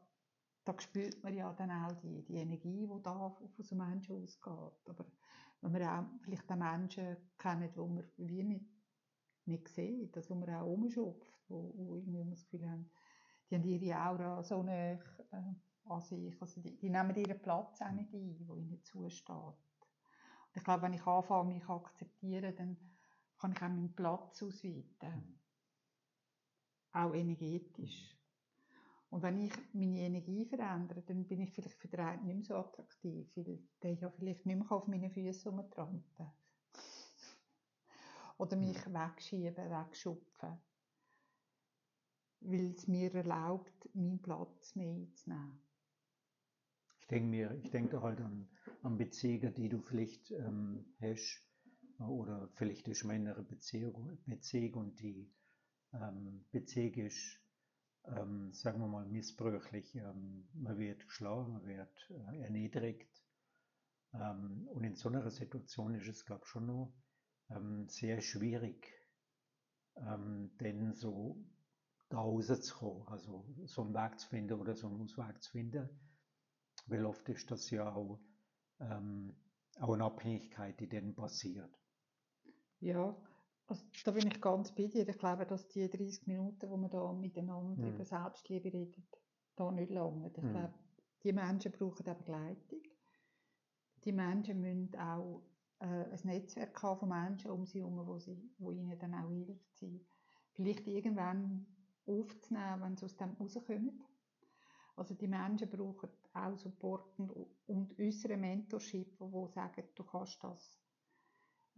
da 0.64 0.80
spürt 0.80 1.24
man 1.24 1.34
ja 1.34 1.52
dann 1.54 1.72
auch 1.72 1.94
die, 2.02 2.24
die 2.24 2.36
Energie, 2.36 2.88
die 2.88 3.04
da 3.04 3.30
von 3.30 3.50
so 3.64 3.76
Menschen 3.76 4.24
ausgeht. 4.24 4.90
Aber 4.90 5.06
wenn 5.62 5.74
wir 5.74 5.92
auch 5.92 6.06
vielleicht 6.22 6.52
auch 6.52 6.56
Menschen 6.56 7.18
kennen, 7.38 7.70
die 7.72 7.78
wir 7.78 8.06
wie 8.18 8.44
nicht, 8.44 8.66
nicht 9.46 9.68
sehen, 9.70 10.12
das, 10.12 10.30
wo 10.30 10.36
man 10.36 10.50
auch 10.50 10.66
umschupft, 10.66 11.34
wo, 11.48 11.74
wo 11.76 11.96
irgendwie 11.96 12.30
das 12.30 12.44
Gefühl 12.44 12.70
haben, 12.70 12.90
die 13.50 13.56
haben 13.56 13.64
ihre 13.64 14.00
Aura 14.00 14.44
so 14.44 14.64
nah 14.64 14.94
äh, 14.94 15.00
an 15.86 16.02
sich, 16.02 16.42
also 16.42 16.62
die, 16.62 16.78
die 16.78 16.90
nehmen 16.90 17.16
ihren 17.16 17.42
Platz 17.42 17.82
auch 17.82 17.92
nicht 17.92 18.14
ein, 18.14 18.48
wo 18.48 18.56
ihnen 18.56 18.82
zusteht. 18.84 19.36
Und 19.36 19.56
ich 20.56 20.64
glaube, 20.64 20.84
wenn 20.84 20.94
ich 20.94 21.06
anfange, 21.06 21.54
mich 21.54 21.68
akzeptieren, 21.68 22.56
dann 22.56 22.78
kann 23.44 23.52
ich 23.52 23.58
auch 23.58 23.68
meinen 23.68 23.94
Platz 23.94 24.42
ausweiten. 24.42 25.40
Auch 26.94 27.14
energetisch. 27.14 28.18
Und 29.10 29.22
wenn 29.22 29.40
ich 29.40 29.54
meine 29.74 30.00
Energie 30.00 30.46
verändere, 30.46 31.02
dann 31.02 31.28
bin 31.28 31.42
ich 31.42 31.52
vielleicht 31.52 31.78
für 31.78 31.88
den 31.88 32.00
einen 32.00 32.26
nicht 32.26 32.36
mehr 32.36 32.44
so 32.44 32.56
attraktiv, 32.56 33.28
weil 33.36 33.60
der 33.82 33.94
ja 33.94 34.10
vielleicht 34.10 34.46
nicht 34.46 34.58
mehr 34.58 34.72
auf 34.72 34.88
meinen 34.88 35.12
Füßen 35.12 35.52
rumtrampen 35.52 36.32
Oder 38.38 38.56
mich 38.56 38.86
wegschieben, 38.88 39.70
wegschupfen. 39.70 40.58
Weil 42.40 42.74
es 42.74 42.88
mir 42.88 43.14
erlaubt, 43.14 43.90
meinen 43.94 44.22
Platz 44.22 44.76
mehr 44.76 44.96
einzunehmen. 44.96 45.62
Ich 47.02 47.08
denke 47.08 47.28
mir, 47.28 47.54
ich 47.62 47.70
denke 47.70 48.02
halt 48.02 48.20
an, 48.22 48.50
an 48.82 48.98
Beziehungen, 48.98 49.54
die 49.54 49.70
du 49.70 49.80
vielleicht 49.80 50.32
ähm, 50.32 50.86
hast, 51.00 51.53
oder 52.08 52.50
vielleicht 52.56 52.88
ist 52.88 53.04
man 53.04 53.18
in 53.18 53.28
einer 53.28 53.44
Beziehung, 53.44 54.18
und 54.76 55.00
die 55.00 55.32
ähm, 55.94 56.46
Beziehung 56.52 56.94
ist, 57.06 57.40
ähm, 58.06 58.52
sagen 58.54 58.80
wir 58.80 58.88
mal, 58.88 59.06
missbräuchlich. 59.06 59.96
Ähm, 59.96 60.48
man 60.54 60.78
wird 60.78 61.06
geschlagen, 61.06 61.54
man 61.54 61.66
wird 61.66 62.10
äh, 62.10 62.42
erniedrigt. 62.42 63.24
Ähm, 64.14 64.68
und 64.72 64.84
in 64.84 64.96
so 64.96 65.10
einer 65.10 65.30
Situation 65.30 65.96
ist 65.96 66.08
es, 66.08 66.26
glaube 66.26 66.42
ich, 66.44 66.50
schon 66.50 66.66
noch 66.68 66.94
ähm, 67.50 67.88
sehr 67.88 68.22
schwierig, 68.22 68.92
ähm, 69.96 70.52
denn 70.60 70.94
so 70.94 71.44
da 72.10 72.18
rauszukommen, 72.18 73.08
also 73.08 73.46
so 73.66 73.84
einen 73.84 73.94
Weg 73.94 74.20
zu 74.20 74.28
finden 74.30 74.60
oder 74.60 74.76
so 74.76 74.88
einen 74.88 75.02
Ausweg 75.02 75.42
zu 75.42 75.52
finden. 75.52 75.90
Weil 76.86 77.06
oft 77.06 77.28
ist 77.30 77.50
das 77.50 77.70
ja 77.70 77.92
auch, 77.94 78.20
auch 78.80 79.94
eine 79.94 80.04
Abhängigkeit, 80.04 80.80
die 80.80 80.90
dann 80.90 81.16
passiert. 81.16 81.83
Ja, 82.84 83.16
also 83.68 83.86
da 84.04 84.12
bin 84.12 84.28
ich 84.28 84.42
ganz 84.42 84.76
bei 84.76 84.88
dir. 84.88 85.08
Ich 85.08 85.18
glaube, 85.18 85.46
dass 85.46 85.70
die 85.70 85.90
30 85.90 86.28
Minuten, 86.28 86.70
wo 86.70 86.76
wir 86.76 86.90
da 86.90 87.14
miteinander 87.14 87.82
mhm. 87.82 87.94
über 87.94 88.04
Selbstliebe 88.04 88.74
reden, 88.74 89.08
da 89.56 89.72
nicht 89.72 89.90
lange. 89.90 90.30
Ich 90.36 90.44
mhm. 90.44 90.50
glaube, 90.50 90.74
die 91.24 91.32
Menschen 91.32 91.72
brauchen 91.72 92.06
eine 92.06 92.16
Begleitung. 92.16 92.82
Die 94.04 94.12
Menschen 94.12 94.60
müssen 94.60 95.00
auch 95.00 95.44
äh, 95.80 95.86
ein 95.86 96.20
Netzwerk 96.24 96.84
haben 96.84 97.00
von 97.00 97.10
Menschen 97.10 97.52
um 97.52 97.66
sie 97.66 97.80
herum, 97.80 98.06
wo, 98.06 98.20
sie, 98.20 98.52
wo 98.58 98.72
ihnen 98.72 99.00
dann 99.00 99.14
auch 99.14 99.30
hilft, 99.30 99.78
sie 99.78 100.06
vielleicht 100.52 100.86
irgendwann 100.86 101.66
aufzunehmen, 102.06 102.82
wenn 102.82 102.98
sie 102.98 103.06
aus 103.06 103.16
dem 103.16 103.32
rauskommen. 103.32 104.04
Also 104.98 105.14
die 105.14 105.30
Menschen 105.30 105.70
brauchen 105.70 106.10
auch 106.34 106.58
Support 106.58 107.18
und, 107.18 107.32
und 107.66 107.98
unsere 107.98 108.36
Mentorship, 108.36 109.16
wo 109.20 109.48
sagen, 109.48 109.86
du 109.96 110.04
kannst 110.04 110.44
das 110.44 110.83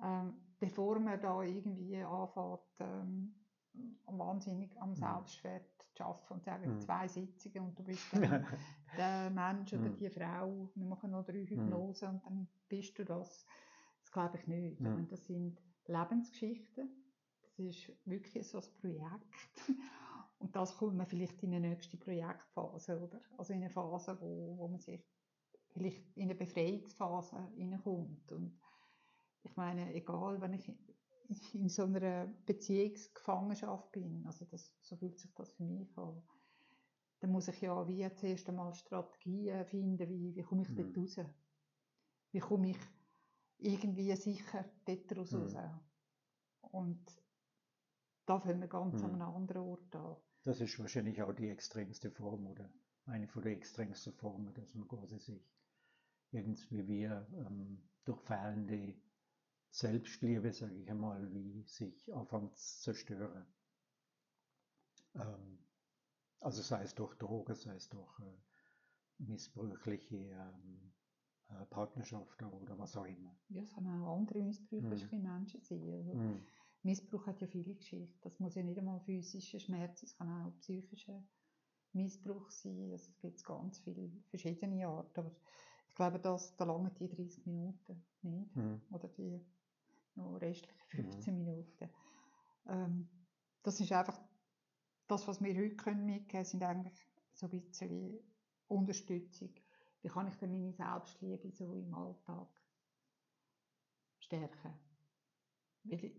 ähm, 0.03 0.33
bevor 0.59 0.99
man 0.99 1.19
da 1.19 1.41
irgendwie 1.41 1.97
anfängt, 1.97 2.59
ähm, 2.79 3.35
wahnsinnig 4.05 4.79
am 4.81 4.91
mhm. 4.91 4.95
Selbstwert 4.95 5.87
zu 5.95 6.03
arbeiten 6.03 6.33
und 6.33 6.43
sagen, 6.43 6.75
mhm. 6.75 6.81
zwei 6.81 7.07
Sitzungen 7.07 7.69
und 7.69 7.79
du 7.79 7.83
bist 7.83 8.13
dann 8.13 8.45
der 8.97 9.29
Mensch 9.29 9.73
oder 9.73 9.89
mhm. 9.89 9.97
die 9.97 10.09
Frau, 10.09 10.69
wir 10.75 10.85
machen 10.85 11.11
noch 11.11 11.25
drei 11.25 11.45
Hypnosen 11.45 12.09
und 12.09 12.23
dann 12.25 12.47
bist 12.67 12.97
du 12.97 13.05
das. 13.05 13.45
Das 14.01 14.11
glaube 14.11 14.37
ich 14.37 14.47
nicht. 14.47 14.79
Mhm. 14.81 15.07
Das 15.07 15.25
sind 15.25 15.61
Lebensgeschichten. 15.87 16.89
Das 17.41 17.59
ist 17.59 17.91
wirklich 18.05 18.47
so 18.47 18.59
ein 18.59 18.73
Projekt. 18.81 19.33
Und 20.37 20.53
das 20.55 20.75
kommt 20.77 20.97
man 20.97 21.07
vielleicht 21.07 21.41
in 21.43 21.53
eine 21.53 21.69
nächste 21.69 21.97
Projektphase, 21.97 23.01
oder? 23.01 23.21
Also 23.37 23.53
in 23.53 23.61
eine 23.61 23.69
Phase, 23.69 24.17
wo, 24.19 24.57
wo 24.57 24.67
man 24.67 24.79
sich 24.79 25.01
vielleicht 25.69 26.15
in 26.17 26.23
eine 26.23 26.35
Befreiungsphase 26.35 27.37
hineinkommt. 27.55 28.31
Und 28.33 28.59
ich 29.45 29.55
meine, 29.55 29.93
egal, 29.93 30.41
wenn 30.41 30.53
ich 30.53 30.71
in 31.53 31.69
so 31.69 31.83
einer 31.83 32.27
Beziehungsgefangenschaft 32.45 33.91
bin, 33.91 34.23
also 34.25 34.45
das, 34.45 34.73
so 34.81 34.95
fühlt 34.95 35.19
sich 35.19 35.33
das 35.33 35.51
für 35.53 35.63
mich 35.63 35.97
an, 35.97 36.21
dann 37.19 37.31
muss 37.31 37.47
ich 37.47 37.61
ja 37.61 37.87
wie 37.87 38.07
zuerst 38.15 38.49
einmal 38.49 38.73
Strategien 38.73 39.65
finden, 39.65 40.09
wie, 40.09 40.35
wie 40.35 40.43
komme 40.43 40.63
ich 40.63 40.69
mhm. 40.69 40.75
dort 40.75 40.97
raus? 40.97 41.19
Wie 42.31 42.39
komme 42.39 42.71
ich 42.71 42.77
irgendwie 43.57 44.15
sicher 44.15 44.65
dort 44.85 45.17
raus? 45.17 45.33
Mhm. 45.33 45.79
Und 46.61 47.23
da 48.25 48.39
fällt 48.39 48.59
mir 48.59 48.67
ganz 48.67 49.01
mhm. 49.01 49.05
an 49.05 49.21
einem 49.21 49.35
anderen 49.35 49.61
Ort 49.61 49.95
an. 49.95 50.17
Das 50.43 50.61
ist 50.61 50.77
wahrscheinlich 50.79 51.21
auch 51.21 51.33
die 51.33 51.49
extremste 51.49 52.11
Form 52.11 52.45
oder 52.47 52.69
eine 53.05 53.27
von 53.27 53.41
der 53.41 53.53
extremsten 53.53 54.13
Formen, 54.13 54.53
dass 54.53 54.73
man 54.75 54.87
quasi 54.87 55.17
sich 55.17 55.41
irgendwie 56.31 56.87
wie 56.87 57.03
ähm, 57.03 57.89
durch 58.03 58.21
fehlende 58.21 58.95
Selbstliebe, 59.75 60.53
sage 60.53 60.73
ich 60.73 60.89
einmal, 60.89 61.33
wie 61.33 61.61
sich 61.63 62.13
anfängt 62.13 62.55
zu 62.55 62.81
zerstören. 62.81 63.45
Ähm, 65.15 65.59
also 66.39 66.61
sei 66.61 66.83
es 66.83 66.95
durch 66.95 67.13
Drogen, 67.15 67.55
sei 67.55 67.75
es 67.75 67.89
durch 67.89 68.19
äh, 68.21 68.37
missbräuchliche 69.17 70.15
ähm, 70.15 70.93
äh, 71.49 71.65
Partnerschaften 71.65 72.45
oder 72.45 72.79
was 72.79 72.95
auch 72.95 73.03
immer. 73.03 73.37
Ja, 73.49 73.63
es 73.63 73.73
können 73.73 74.01
auch 74.01 74.15
andere 74.15 74.43
missbräuchliche 74.43 75.17
mm. 75.17 75.23
Menschen 75.23 75.61
sein. 75.61 75.81
Also, 75.81 76.13
mm. 76.13 76.45
Missbrauch 76.83 77.27
hat 77.27 77.41
ja 77.41 77.47
viele 77.47 77.75
Geschichten. 77.75 78.17
Das 78.21 78.39
muss 78.39 78.55
ja 78.55 78.63
nicht 78.63 78.79
einmal 78.79 79.01
physischer 79.01 79.59
Schmerz, 79.59 80.03
es 80.03 80.15
kann 80.15 80.29
auch 80.29 80.57
psychischer 80.59 81.21
Missbrauch 81.91 82.49
sein. 82.49 82.91
Also 82.93 83.09
es 83.09 83.17
gibt 83.17 83.43
ganz 83.43 83.79
viele 83.79 84.09
verschiedene 84.29 84.87
Arten. 84.87 85.19
Aber 85.19 85.35
ich 85.89 85.95
glaube, 85.95 86.19
dass, 86.19 86.55
da 86.55 86.63
lange 86.63 86.91
die 86.91 87.09
30 87.09 87.45
Minuten 87.45 88.05
nicht. 88.21 88.55
Mm. 88.55 88.75
Oder 88.91 89.09
die 89.09 89.45
noch 90.15 90.35
restlichen 90.37 90.75
15 90.89 91.33
mm. 91.33 91.37
Minuten. 91.37 91.89
Ähm, 92.67 93.09
das 93.63 93.79
ist 93.79 93.91
einfach 93.91 94.19
das, 95.07 95.27
was 95.27 95.41
wir 95.41 95.55
heute 95.55 95.75
können 95.75 96.05
mitgeben 96.05 96.27
können, 96.27 96.45
sind 96.45 96.63
eigentlich 96.63 97.07
so 97.33 97.47
ein 97.47 97.51
bisschen 97.51 98.19
Unterstützung. 98.67 99.53
Wie 100.01 100.09
kann 100.09 100.27
ich 100.27 100.35
denn 100.35 100.51
meine 100.51 100.73
Selbstliebe 100.73 101.51
so 101.51 101.73
im 101.73 101.93
Alltag 101.93 102.47
stärken? 104.19 104.73
Weil 105.83 106.05
ich, 106.05 106.15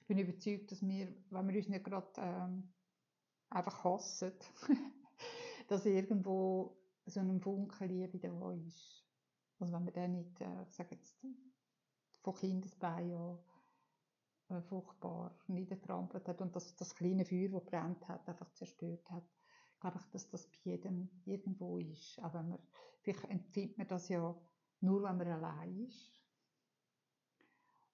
ich 0.00 0.06
bin 0.06 0.18
überzeugt, 0.18 0.70
dass 0.70 0.82
wir, 0.82 1.14
wenn 1.30 1.48
wir 1.48 1.56
uns 1.56 1.68
nicht 1.68 1.84
gerade 1.84 2.12
ähm, 2.18 2.72
einfach 3.50 3.84
hassen, 3.84 4.32
dass 5.68 5.86
irgendwo 5.86 6.76
so 7.06 7.20
ein 7.20 7.40
Funken 7.40 7.88
Liebe 7.88 8.18
da 8.18 8.52
ist. 8.52 9.06
Also 9.58 9.72
wenn 9.72 9.84
wir 9.84 9.92
den 9.92 10.12
nicht, 10.12 10.40
äh, 10.40 10.62
ich 10.68 10.74
sage 10.74 10.94
jetzt, 10.94 11.16
von 12.22 12.34
Kindesbeinen 12.34 13.38
an 14.48 14.58
äh, 14.58 14.62
furchtbar 14.62 15.36
niedertrampelt 15.48 16.28
hat 16.28 16.40
und 16.40 16.54
das, 16.54 16.76
das 16.76 16.94
kleine 16.94 17.24
Feuer, 17.24 17.48
das 17.48 17.64
brennt 17.64 18.06
hat, 18.08 18.28
einfach 18.28 18.52
zerstört 18.52 19.08
hat. 19.10 19.24
Glaube 19.80 19.98
ich, 19.98 20.10
dass 20.10 20.28
das 20.28 20.46
bei 20.46 20.58
jedem 20.62 21.08
irgendwo 21.24 21.78
ist. 21.78 22.22
Auch 22.22 22.34
wenn 22.34 22.50
man, 22.50 22.58
vielleicht 23.02 23.24
empfindet 23.24 23.78
man 23.78 23.88
das 23.88 24.08
ja 24.08 24.34
nur, 24.80 25.02
wenn 25.02 25.16
man 25.16 25.28
allein 25.28 25.86
ist. 25.86 26.22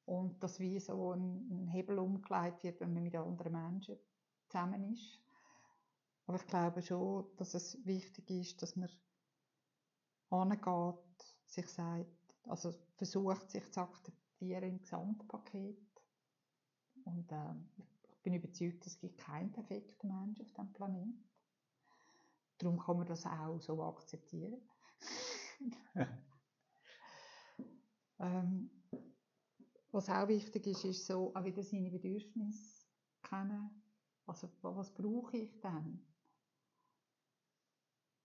Und 0.05 0.43
dass 0.43 0.59
wie 0.59 0.79
so 0.81 1.13
ein, 1.13 1.49
ein 1.51 1.69
Hebel 1.69 1.99
umgelegt 1.99 2.65
wird, 2.65 2.81
wenn 2.81 2.95
man 2.95 3.03
mit 3.03 3.15
anderen 3.15 3.53
Menschen 3.53 3.99
zusammen 4.49 4.93
ist. 4.93 5.21
Aber 6.27 6.37
ich 6.39 6.47
glaube 6.47 6.83
schon, 6.83 7.27
dass 7.37 7.55
es 7.55 7.85
wichtig 7.87 8.31
ist, 8.31 8.61
dass 8.63 8.77
man 8.77 8.91
angeht, 10.31 11.37
sich 11.47 11.67
sagt, 11.69 12.18
also 12.49 12.75
versucht, 12.97 13.51
sich 13.51 13.71
zu 13.73 13.81
akzeptieren 13.81 14.65
im 14.65 14.81
Gesamtpaket 14.81 15.79
und 17.05 17.31
äh, 17.33 17.55
ich 18.11 18.23
bin 18.23 18.35
überzeugt, 18.35 18.87
es 18.87 18.99
gibt 18.99 19.19
keinen 19.19 19.53
perfekten 19.53 20.09
Mensch 20.09 20.41
auf 20.41 20.49
diesem 20.49 20.73
Planeten. 20.73 21.25
Darum 22.59 22.79
kann 22.79 22.97
man 22.97 23.07
das 23.07 23.25
auch 23.25 23.61
so 23.61 23.83
akzeptieren. 23.83 24.61
ähm, 28.19 28.71
was 29.93 30.11
auch 30.11 30.29
wichtig 30.29 30.67
ist, 30.67 30.85
ist 30.85 31.07
so 31.07 31.35
auch 31.35 31.45
wieder 31.45 31.63
seine 31.63 31.91
Bedürfnisse 31.91 32.85
kennen. 33.23 33.83
Also 34.27 34.51
was 34.63 34.93
brauche 34.93 35.37
ich 35.39 35.61
denn? 35.61 36.05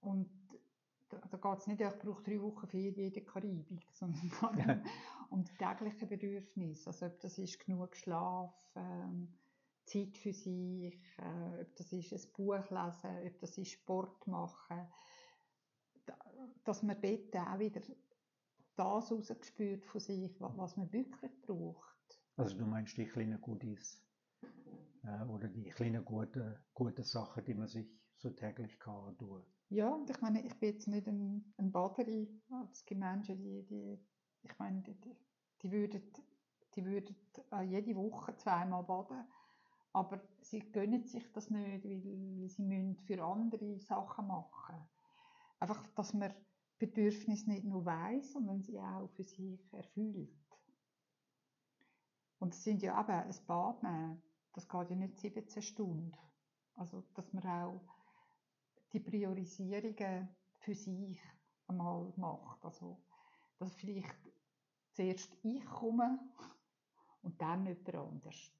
Und 0.01 0.29
da, 1.13 1.27
da 1.27 1.37
geht 1.37 1.59
es 1.59 1.67
nicht, 1.67 1.81
ich 1.81 1.99
brauche 1.99 2.23
drei 2.23 2.41
Wochen 2.41 2.77
in 2.77 3.13
der 3.13 3.23
Karibik, 3.23 3.87
sondern 3.93 4.83
um 5.29 5.43
die 5.43 5.55
täglichen 5.55 6.07
Bedürfnisse. 6.07 6.87
Also 6.87 7.05
ob 7.07 7.19
das 7.19 7.37
ist 7.37 7.59
genug 7.59 7.95
Schlaf, 7.95 8.53
ähm, 8.75 9.33
Zeit 9.85 10.17
für 10.17 10.33
sich, 10.33 10.95
äh, 11.17 11.61
ob 11.61 11.75
das 11.75 11.91
ist 11.91 12.13
ein 12.13 12.33
Buch 12.33 12.69
lesen, 12.69 13.27
ob 13.27 13.39
das 13.39 13.57
ist 13.57 13.71
Sport 13.71 14.27
machen, 14.27 14.87
dass 16.63 16.83
man 16.83 16.99
dort 17.01 17.35
auch 17.35 17.59
wieder 17.59 17.81
das 18.75 19.11
rausgespürt 19.11 19.85
von 19.85 20.01
sich, 20.01 20.35
was 20.39 20.77
man 20.77 20.91
wirklich 20.91 21.31
braucht. 21.41 22.19
Also 22.37 22.57
du 22.57 22.65
meinst 22.65 22.97
die 22.97 23.05
kleinen 23.05 23.39
Goodies 23.41 24.01
äh, 25.03 25.23
oder 25.25 25.47
die 25.47 25.69
kleinen 25.69 26.03
guten, 26.03 26.55
guten 26.73 27.03
Sachen, 27.03 27.43
die 27.45 27.53
man 27.53 27.67
sich 27.67 27.87
so 28.17 28.29
täglich 28.29 28.79
kann 28.79 29.17
tun 29.17 29.43
ja, 29.73 29.89
und 29.89 30.09
ich 30.09 30.21
meine, 30.21 30.45
ich 30.45 30.57
bin 30.59 30.69
jetzt 30.69 30.87
nicht 30.87 31.07
ein, 31.07 31.53
ein 31.57 31.71
Baderin. 31.71 32.41
Es 32.71 32.85
gibt 32.85 32.99
Menschen, 32.99 33.37
die, 33.37 33.65
die 33.65 33.99
ich 34.43 34.59
meine, 34.59 34.81
die, 34.81 34.95
die 35.61 35.71
würden, 35.71 36.03
die 36.75 36.85
würden 36.85 37.15
jede 37.65 37.95
Woche 37.95 38.35
zweimal 38.35 38.83
baden, 38.83 39.25
aber 39.93 40.21
sie 40.41 40.59
gönnen 40.71 41.05
sich 41.05 41.31
das 41.31 41.49
nicht, 41.49 41.85
weil 41.85 42.01
sie 42.01 42.15
müssen 42.15 42.97
für 42.97 43.23
andere 43.23 43.79
Sachen 43.79 44.27
machen. 44.27 44.75
Einfach, 45.59 45.87
dass 45.95 46.13
man 46.13 46.33
Bedürfnisse 46.77 47.49
nicht 47.49 47.63
nur 47.63 47.85
weiß, 47.85 48.33
sondern 48.33 48.61
sie 48.61 48.79
auch 48.79 49.07
für 49.09 49.23
sich 49.23 49.73
erfüllt. 49.73 50.29
Und 52.39 52.53
es 52.53 52.63
sind 52.63 52.81
ja 52.81 52.99
eben 52.99 53.09
ein 53.09 53.45
Bad 53.47 53.83
nehmen, 53.83 54.21
das 54.53 54.67
geht 54.67 54.89
ja 54.89 54.95
nicht 54.95 55.17
17 55.17 55.61
Stunden. 55.61 56.17
Also, 56.75 57.03
dass 57.13 57.31
man 57.31 57.45
auch 57.47 57.92
die 58.93 58.99
Priorisierungen 58.99 60.29
für 60.59 60.75
sich 60.75 61.19
einmal 61.67 62.13
macht. 62.15 62.63
Also, 62.63 63.01
dass 63.57 63.75
vielleicht 63.75 64.31
zuerst 64.93 65.35
ich 65.41 65.65
komme 65.65 66.19
und 67.23 67.41
dann 67.41 67.65
jemand 67.65 67.95
anders. 67.95 68.53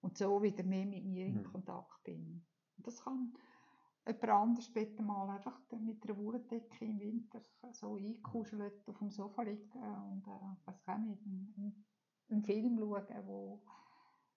Und 0.00 0.18
so 0.18 0.42
wieder 0.42 0.62
mehr 0.62 0.86
mit 0.86 1.04
mir 1.04 1.26
in 1.26 1.44
hm. 1.44 1.52
Kontakt 1.52 2.04
bin. 2.04 2.44
Und 2.76 2.86
das 2.86 3.02
kann 3.02 3.34
jemand 4.06 4.28
anders 4.28 4.66
später 4.66 5.02
mal 5.02 5.30
einfach 5.30 5.58
mit 5.80 6.04
einer 6.04 6.18
Wolldecke 6.18 6.84
im 6.84 7.00
Winter 7.00 7.40
so 7.72 7.96
eingekuschelt 7.96 8.86
auf 8.88 8.98
dem 8.98 9.10
Sofa 9.10 9.42
liegen 9.42 9.72
und 9.72 10.26
äh, 10.26 10.66
weiß 10.66 10.88
auch 10.88 10.98
nicht, 10.98 11.22
einen, 11.24 11.84
einen 12.28 12.42
Film 12.42 12.78
schauen, 12.78 13.26
wo 13.26 13.62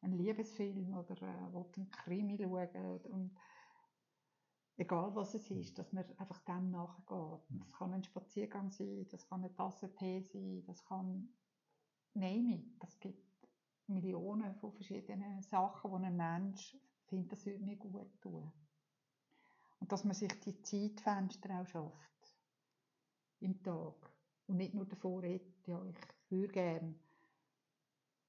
ein 0.02 0.14
Liebesfilm 0.14 0.94
oder 0.94 1.22
äh, 1.22 1.76
einen 1.76 1.92
Krimi 1.92 2.38
schauen 2.38 3.02
und 3.12 3.38
egal 4.78 5.16
was 5.16 5.34
es 5.34 5.50
ist, 5.50 5.78
dass 5.78 5.92
man 5.92 6.06
einfach 6.18 6.40
dem 6.42 6.70
nachgeht. 6.72 7.42
Das 7.50 7.72
kann 7.74 7.94
ein 7.94 8.04
Spaziergang 8.04 8.72
sein, 8.72 9.08
das 9.10 9.28
kann 9.28 9.44
eine 9.44 9.54
Tasse 9.56 9.94
Tee 9.96 10.22
sein, 10.22 10.64
das 10.66 10.86
kann 10.86 11.30
name 12.14 12.56
it. 12.56 12.84
Es 12.84 13.00
gibt 13.00 13.26
Millionen 13.88 14.56
von 14.56 14.72
verschiedenen 14.72 15.42
Sachen, 15.42 15.92
wo 15.92 15.96
ein 15.96 16.16
Mensch 16.16 16.78
findet, 17.06 17.32
das 17.32 17.46
würde 17.46 17.64
mir 17.64 17.78
gut 17.78 18.22
tun. 18.22 18.52
Und 19.80 19.92
dass 19.92 20.04
man 20.04 20.14
sich 20.14 20.32
die 20.42 20.62
Zeitfenster 20.62 21.62
auch 21.62 21.68
schafft 21.68 22.38
im 23.40 23.62
Tag 23.64 24.12
und 24.48 24.58
nicht 24.58 24.74
nur 24.74 24.86
davor 24.86 25.22
redet, 25.22 25.68
ja, 25.68 25.84
ich 25.86 25.98
würde 26.30 26.54
gerne 26.54 26.96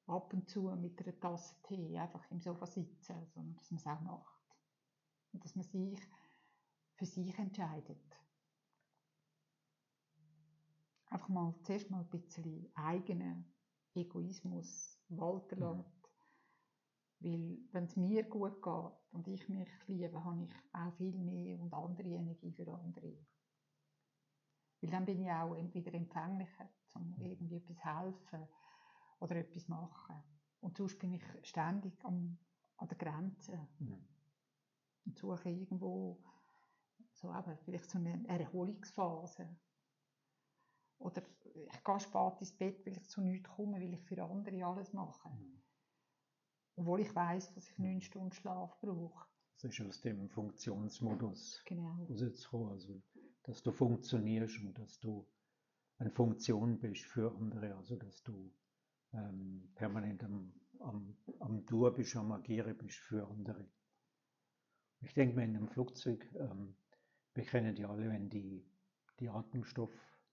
ab 0.06 0.32
und 0.32 0.48
zu 0.48 0.62
mit 0.76 1.00
einer 1.02 1.18
Tasse 1.18 1.54
Tee 1.62 1.98
einfach 1.98 2.30
im 2.30 2.40
Sofa 2.40 2.66
sitzen, 2.66 3.26
sondern 3.34 3.56
dass 3.56 3.70
man 3.70 3.78
es 3.78 3.86
auch 3.86 4.00
macht. 4.00 4.56
Und 5.32 5.44
dass 5.44 5.54
man 5.54 5.64
sich 5.64 6.00
für 6.98 7.06
sich 7.06 7.38
entscheidet. 7.38 7.96
Einfach 11.06 11.28
mal 11.28 11.54
zuerst 11.62 11.90
mal 11.90 12.00
ein 12.00 12.10
bisschen 12.10 12.68
eigenen 12.74 13.50
Egoismus 13.94 14.98
walten 15.08 15.60
mhm. 15.60 15.78
lässt. 15.78 16.10
Weil, 17.20 17.58
wenn 17.72 17.84
es 17.84 17.96
mir 17.96 18.24
gut 18.24 18.62
geht 18.62 18.92
und 19.12 19.26
ich 19.26 19.48
mich 19.48 19.68
liebe, 19.86 20.22
habe 20.22 20.44
ich 20.44 20.54
auch 20.72 20.92
viel 20.94 21.16
mehr 21.18 21.58
und 21.60 21.72
andere 21.72 22.08
Energie 22.08 22.52
für 22.52 22.72
andere. 22.72 23.16
Weil 24.80 24.90
dann 24.90 25.04
bin 25.04 25.20
ich 25.22 25.30
auch 25.30 25.54
entweder 25.54 25.94
empfänglicher, 25.94 26.68
um 26.94 27.10
mhm. 27.10 27.20
irgendwie 27.20 27.56
etwas 27.56 27.84
helfen 27.84 28.46
oder 29.20 29.36
etwas 29.36 29.66
machen. 29.68 30.22
Und 30.60 30.76
sonst 30.76 30.98
bin 30.98 31.14
ich 31.14 31.24
ständig 31.42 32.04
am, 32.04 32.38
an 32.76 32.88
der 32.88 32.98
Grenze. 32.98 33.68
Mhm. 33.78 34.04
Und 35.06 35.16
suche 35.16 35.48
irgendwo 35.48 36.22
so 37.18 37.30
eben, 37.30 37.58
vielleicht 37.64 37.90
so 37.90 37.98
eine 37.98 38.26
Erholungsphase. 38.28 39.48
Oder 40.98 41.22
ich 41.42 41.84
gehe 41.84 42.00
spät 42.00 42.40
ins 42.40 42.56
Bett, 42.56 42.86
weil 42.86 42.96
ich 42.96 43.08
zu 43.08 43.20
nichts 43.20 43.48
komme, 43.48 43.80
weil 43.80 43.94
ich 43.94 44.00
für 44.00 44.22
andere 44.22 44.64
alles 44.64 44.92
mache. 44.92 45.28
Mhm. 45.28 45.62
Obwohl 46.76 47.00
ich 47.00 47.14
weiß, 47.14 47.54
dass 47.54 47.70
ich 47.70 47.78
neun 47.78 48.00
Stunden 48.00 48.32
Schlaf 48.32 48.78
brauche. 48.80 49.26
Das 49.60 49.64
ist 49.64 49.86
aus 49.86 50.00
dem 50.00 50.28
Funktionsmodus 50.28 51.62
genau. 51.64 52.06
rauszukommen. 52.08 52.70
Also, 52.70 53.02
dass 53.42 53.62
du 53.62 53.72
funktionierst 53.72 54.60
und 54.62 54.78
dass 54.78 55.00
du 55.00 55.26
eine 55.98 56.10
Funktion 56.10 56.78
bist 56.78 57.04
für 57.04 57.34
andere. 57.34 57.74
Also, 57.74 57.96
dass 57.96 58.22
du 58.22 58.52
ähm, 59.12 59.72
permanent 59.74 60.22
am, 60.22 60.52
am, 60.78 61.16
am 61.40 61.66
Dur 61.66 61.92
bist, 61.92 62.14
am 62.14 62.30
Agieren 62.30 62.76
bist 62.76 62.98
für 62.98 63.26
andere. 63.26 63.68
Ich 65.00 65.14
denke 65.14 65.36
mir 65.36 65.44
in 65.44 65.56
einem 65.56 65.68
Flugzeug, 65.68 66.28
ähm, 66.34 66.76
wir 67.38 67.44
kennen 67.44 67.76
ja 67.76 67.88
alle, 67.88 68.10
wenn 68.10 68.28
die, 68.28 68.66
die 69.20 69.28
Atemstoff, 69.28 69.90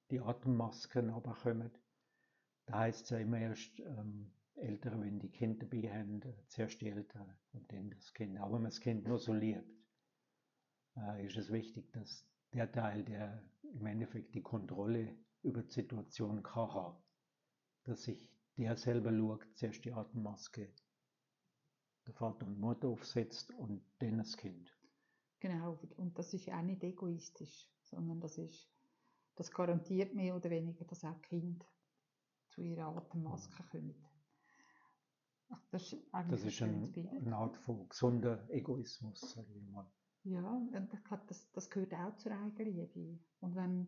die 0.09 0.19
Atemmasken 0.19 1.11
runterkommen, 1.11 1.71
da 2.65 2.79
heißt 2.79 3.03
es 3.03 3.09
ja 3.11 3.19
immer 3.19 3.37
erst, 3.37 3.79
ähm, 3.79 4.31
Ältere, 4.55 4.99
wenn 4.99 5.19
die 5.19 5.29
Kinder 5.29 5.67
dabei 5.67 5.87
haben, 5.91 6.21
äh, 6.23 6.33
zuerst 6.47 6.81
die 6.81 6.89
Eltern 6.89 7.37
und 7.53 7.71
dann 7.71 7.91
das 7.91 8.11
Kind. 8.13 8.37
Aber 8.39 8.53
wenn 8.53 8.63
man 8.63 8.71
das 8.71 8.79
Kind 8.79 9.05
nur 9.05 9.19
so 9.19 9.33
liebt, 9.33 9.69
äh, 10.97 11.25
ist 11.27 11.37
es 11.37 11.51
wichtig, 11.51 11.91
dass 11.91 12.25
der 12.53 12.71
Teil, 12.71 13.03
der 13.03 13.43
im 13.61 13.85
Endeffekt 13.85 14.33
die 14.33 14.41
Kontrolle 14.41 15.15
über 15.43 15.61
die 15.61 15.73
Situation 15.73 16.41
kann 16.41 16.73
haben, 16.73 16.97
dass 17.83 18.03
sich 18.03 18.31
der 18.57 18.77
selber 18.77 19.11
schaut, 19.11 19.45
zuerst 19.53 19.85
die 19.85 19.93
Atemmaske 19.93 20.73
der 22.07 22.13
Vater 22.15 22.47
und 22.47 22.59
Mutter 22.59 22.87
aufsetzt 22.87 23.51
und 23.51 23.83
dann 23.99 24.17
das 24.17 24.37
Kind. 24.37 24.75
Genau, 25.45 25.77
und 25.97 26.17
das 26.17 26.33
ist 26.33 26.49
auch 26.49 26.63
nicht 26.63 26.83
egoistisch, 26.83 27.69
sondern 27.83 28.19
das 28.19 28.39
ist, 28.39 28.67
das 29.35 29.51
garantiert 29.51 30.15
mehr 30.15 30.35
oder 30.35 30.49
weniger, 30.49 30.85
dass 30.85 31.05
auch 31.05 31.21
Kind 31.21 31.63
zu 32.47 32.63
ihrer 32.63 32.97
Atemmaske 32.97 33.63
kommen. 33.69 33.93
Das 35.69 35.93
ist, 35.93 36.03
das 36.11 36.43
ist 36.43 36.63
ein, 36.63 36.91
eine 37.11 37.35
Art 37.35 37.57
von 37.57 37.87
gesunder 37.87 38.49
Egoismus, 38.49 39.21
sage 39.21 39.53
ich 39.53 39.61
mal. 39.69 39.87
Ja, 40.23 40.67
das, 41.27 41.51
das 41.51 41.69
gehört 41.69 41.93
auch 41.93 42.15
zur 42.15 42.31
Eigenliebe. 42.31 43.19
Und 43.39 43.55
wenn 43.55 43.87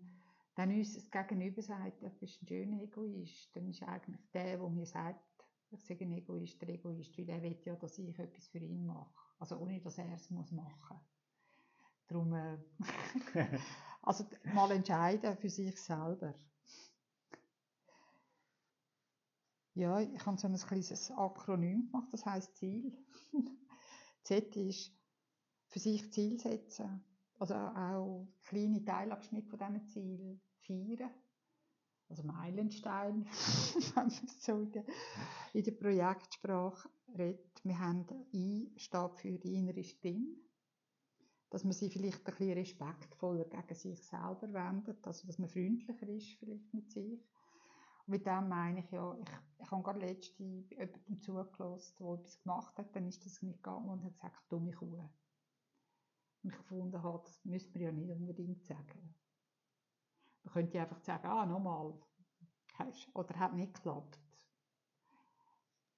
dann 0.54 0.70
uns 0.70 0.94
das 0.94 1.10
Gegenüber 1.10 1.64
sagt, 1.64 2.04
du 2.04 2.10
bist 2.20 2.40
ein 2.44 2.48
schöner 2.48 2.84
Egoist, 2.84 3.56
dann 3.56 3.68
ist 3.68 3.82
eigentlich 3.82 4.30
der, 4.32 4.60
der 4.60 4.70
mir 4.70 4.86
sagt, 4.86 5.26
ich 5.72 5.84
sage 5.84 6.06
ein 6.06 6.12
Egoist, 6.12 6.62
der 6.62 6.70
Egoist, 6.70 7.18
weil 7.18 7.30
er 7.30 7.42
will 7.42 7.60
ja, 7.66 7.76
dass 7.76 7.98
ich 7.98 8.20
etwas 8.20 8.48
für 8.48 8.60
ihn 8.60 8.86
mache. 8.86 9.10
Also 9.40 9.58
ohne, 9.58 9.82
dass 9.82 9.98
er 9.98 10.14
es 10.14 10.30
muss 10.30 10.52
machen 10.52 11.00
Darum, 12.08 12.34
äh, 12.34 12.58
also 14.02 14.26
mal 14.54 14.72
entscheiden 14.72 15.38
für 15.38 15.50
sich 15.50 15.80
selber. 15.82 16.34
Ja, 19.74 20.00
ich 20.00 20.26
habe 20.26 20.38
so 20.40 20.48
ein 20.48 20.58
kleines 20.58 21.12
Akronym 21.12 21.92
gemacht, 21.92 22.08
das 22.12 22.26
heißt 22.26 22.56
Ziel. 22.56 22.98
Z 24.24 24.56
ist 24.56 24.92
für 25.68 25.80
sich 25.80 26.12
Ziel 26.12 26.40
setzen, 26.40 27.04
also 27.38 27.54
auch 27.54 28.28
kleine 28.44 28.84
Teilabschnitte 28.84 29.50
von 29.50 29.60
diesen 29.60 29.88
Zielen 29.88 30.42
feiern. 30.62 31.12
Also 32.10 32.24
Meilenstein, 32.24 33.26
wenn 33.74 33.94
man 33.96 34.10
so 34.10 34.62
in 34.62 34.72
der, 34.72 34.86
in 35.54 35.64
der 35.64 35.72
Projektsprache 35.74 36.90
redet. 37.18 37.64
Wir 37.64 37.78
haben 37.78 38.06
I 38.34 38.74
steht 38.78 39.16
für 39.16 39.38
die 39.38 39.56
innere 39.56 39.84
Stimme, 39.84 40.38
dass 41.50 41.64
man 41.64 41.74
sie 41.74 41.90
vielleicht 41.90 42.20
ein 42.20 42.26
bisschen 42.26 42.54
respektvoller 42.54 43.46
gegen 43.46 43.76
sich 43.76 44.04
selber 44.04 44.54
wendet, 44.54 45.06
also 45.08 45.28
dass 45.28 45.40
man 45.40 45.48
freundlicher 45.48 46.08
ist 46.10 46.38
vielleicht 46.40 46.74
mit 46.74 46.92
sich. 46.92 47.22
Und 48.06 48.10
mit 48.10 48.26
dem 48.26 48.50
meine 48.50 48.80
ich 48.80 48.92
ja, 48.92 49.18
ich, 49.18 49.30
ich 49.60 49.72
habe 49.72 49.84
gerade 49.84 50.00
letztens 50.00 50.70
jemandem 50.70 51.22
zugelassen, 51.22 51.96
der 52.00 52.14
etwas 52.14 52.42
gemacht 52.42 52.78
hat, 52.78 52.96
dann 52.96 53.08
ist 53.08 53.26
das 53.26 53.42
nicht 53.42 53.64
gegangen 53.64 53.90
und 53.90 54.04
hat 54.04 54.14
gesagt, 54.14 54.52
dumme 54.52 54.72
Kuh. 54.72 55.10
Und 56.44 56.52
ich 56.52 56.58
gefunden 56.58 57.02
habe, 57.02 57.24
das 57.24 57.44
müsste 57.46 57.80
man 57.80 57.82
ja 57.82 57.92
nicht 57.92 58.12
unbedingt 58.12 58.64
sagen. 58.64 59.16
Man 60.44 60.54
könnte 60.54 60.80
einfach 60.80 61.00
sagen, 61.00 61.28
ah, 61.28 61.46
nochmal. 61.46 61.94
Oder 63.14 63.40
hat 63.40 63.54
nicht 63.56 63.74
geklappt. 63.74 64.20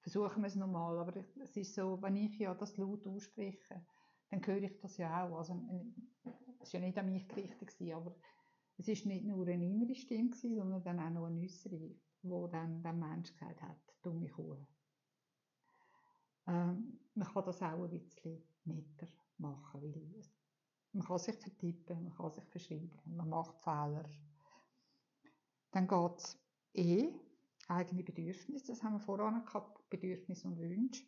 Versuchen 0.00 0.42
wir 0.42 0.48
es 0.48 0.56
nochmal. 0.56 0.98
Aber 0.98 1.14
es 1.16 1.56
ist 1.56 1.74
so, 1.74 2.00
wenn 2.00 2.16
ich 2.16 2.38
ja 2.38 2.54
das 2.54 2.76
laut 2.78 3.06
ausspreche, 3.06 3.84
dann 4.30 4.46
höre 4.46 4.62
ich 4.62 4.78
das 4.80 4.96
ja 4.96 5.24
auch. 5.24 5.38
Also, 5.38 5.60
es 6.60 6.72
war 6.72 6.80
ja 6.80 6.86
nicht 6.86 6.98
an 6.98 7.12
mich 7.12 7.28
gerichtet, 7.28 7.74
aber 7.92 8.14
es 8.76 8.88
war 8.88 9.12
nicht 9.12 9.24
nur 9.24 9.46
eine 9.46 9.64
innere 9.64 9.94
Stimme, 9.94 10.34
sondern 10.34 10.82
dann 10.82 11.00
auch 11.00 11.10
noch 11.10 11.26
eine 11.26 11.42
äußere, 11.42 11.94
wo 12.22 12.46
dann 12.46 12.82
der 12.82 12.92
Mensch 12.92 13.32
gesagt 13.32 13.60
hat, 13.62 13.78
dumme 14.02 14.28
Kuh. 14.28 14.56
Ähm, 16.46 17.00
man 17.14 17.28
kann 17.28 17.44
das 17.44 17.62
auch 17.62 17.84
ein 17.84 17.90
bisschen 17.90 18.42
netter 18.64 19.08
machen, 19.38 19.82
weil 19.82 20.22
man 20.92 21.04
kann 21.04 21.18
sich 21.18 21.36
vertippen, 21.36 22.04
man 22.04 22.14
kann 22.14 22.30
sich 22.30 22.44
verschreiben, 22.44 23.16
man 23.16 23.28
macht 23.28 23.58
Fehler. 23.58 24.08
Dann 25.72 25.86
geht 25.86 26.18
es 26.18 26.38
eh, 26.74 27.12
eigene 27.68 28.02
Bedürfnisse, 28.02 28.72
das 28.72 28.82
haben 28.82 28.94
wir 28.94 29.00
vorhin 29.00 29.44
gehabt, 29.44 29.88
Bedürfnisse 29.88 30.48
und 30.48 30.58
Wünsche. 30.58 31.04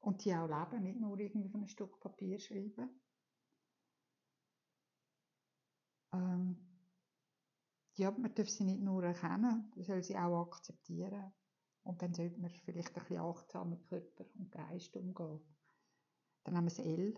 Und 0.00 0.24
die 0.24 0.34
auch 0.34 0.48
leben, 0.48 0.82
nicht 0.82 1.00
nur 1.00 1.18
irgendwie 1.18 1.48
von 1.48 1.60
einem 1.60 1.68
Stück 1.68 1.98
Papier 2.00 2.38
schreiben. 2.38 3.00
Ähm, 6.12 6.56
ja, 7.96 8.10
man 8.12 8.34
darf 8.34 8.48
sie 8.48 8.64
nicht 8.64 8.80
nur 8.80 9.02
erkennen, 9.04 9.70
man 9.74 9.84
soll 9.84 10.02
sie 10.02 10.16
auch 10.16 10.46
akzeptieren. 10.46 11.32
Und 11.82 12.02
dann 12.02 12.12
sollte 12.14 12.38
man 12.38 12.50
vielleicht 12.50 12.96
ein 12.96 13.02
bisschen 13.02 13.18
achtsam 13.18 13.70
mit 13.70 13.86
Körper 13.88 14.24
und 14.38 14.52
Geist 14.52 14.96
umgehen. 14.96 15.40
Dann 16.44 16.56
haben 16.56 16.64
wir 16.64 16.70
das 16.70 16.78
L, 16.78 17.14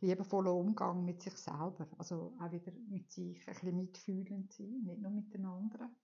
liebevoller 0.00 0.54
Umgang 0.54 1.04
mit 1.04 1.22
sich 1.22 1.36
selber. 1.36 1.88
Also 1.98 2.36
auch 2.40 2.52
wieder 2.52 2.72
mit 2.88 3.10
sich 3.10 3.46
ein 3.46 3.54
bisschen 3.54 3.76
mitfühlend 3.76 4.52
sein, 4.52 4.82
nicht 4.82 5.00
nur 5.00 5.10
mit 5.10 5.32
den 5.34 5.44
anderen. 5.46 5.94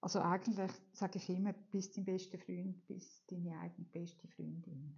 Also 0.00 0.20
eigentlich 0.20 0.70
sage 0.92 1.18
ich 1.18 1.28
immer, 1.28 1.52
bist 1.52 1.96
dein 1.96 2.04
bester 2.04 2.38
Freund, 2.38 2.86
bist 2.86 3.30
deine 3.30 3.58
eigene 3.58 3.86
beste 3.86 4.26
Freundin. 4.28 4.94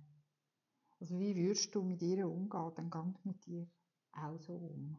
Also 1.00 1.18
wie 1.18 1.34
würdest 1.34 1.74
du 1.74 1.82
mit 1.82 2.00
ihr 2.02 2.28
umgehen, 2.28 2.72
dann 2.76 2.90
gang 2.90 3.24
mit 3.24 3.44
dir 3.44 3.68
auch 4.12 4.38
so 4.38 4.54
um. 4.54 4.96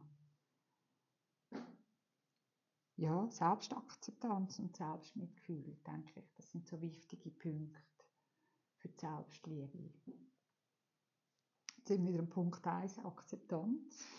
Ja, 2.96 3.28
Selbstakzeptanz 3.30 4.58
und 4.58 4.76
Selbstmitgefühl, 4.76 5.78
denke 5.86 6.20
ich, 6.20 6.34
das 6.34 6.50
sind 6.50 6.68
so 6.68 6.80
wichtige 6.80 7.30
Punkte 7.30 7.82
für 8.76 8.88
die 8.88 9.00
Selbstliebe. 9.00 9.78
Jetzt 11.76 11.88
sind 11.88 12.04
wir 12.04 12.12
wieder 12.12 12.22
am 12.22 12.28
Punkt 12.28 12.64
1, 12.66 12.98
Akzeptanz. 12.98 14.04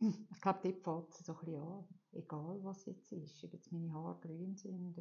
ich 0.00 0.40
glaube, 0.40 0.60
dort 0.62 0.82
fängt 0.82 1.10
es 1.10 1.26
so 1.26 1.32
ein 1.32 1.38
bisschen 1.40 1.62
an. 1.62 2.01
Egal, 2.12 2.62
was 2.62 2.84
jetzt 2.86 3.10
ist. 3.12 3.42
Ob 3.44 3.52
jetzt 3.54 3.72
meine 3.72 3.92
Haare 3.92 4.18
grün 4.20 4.56
sind, 4.56 4.96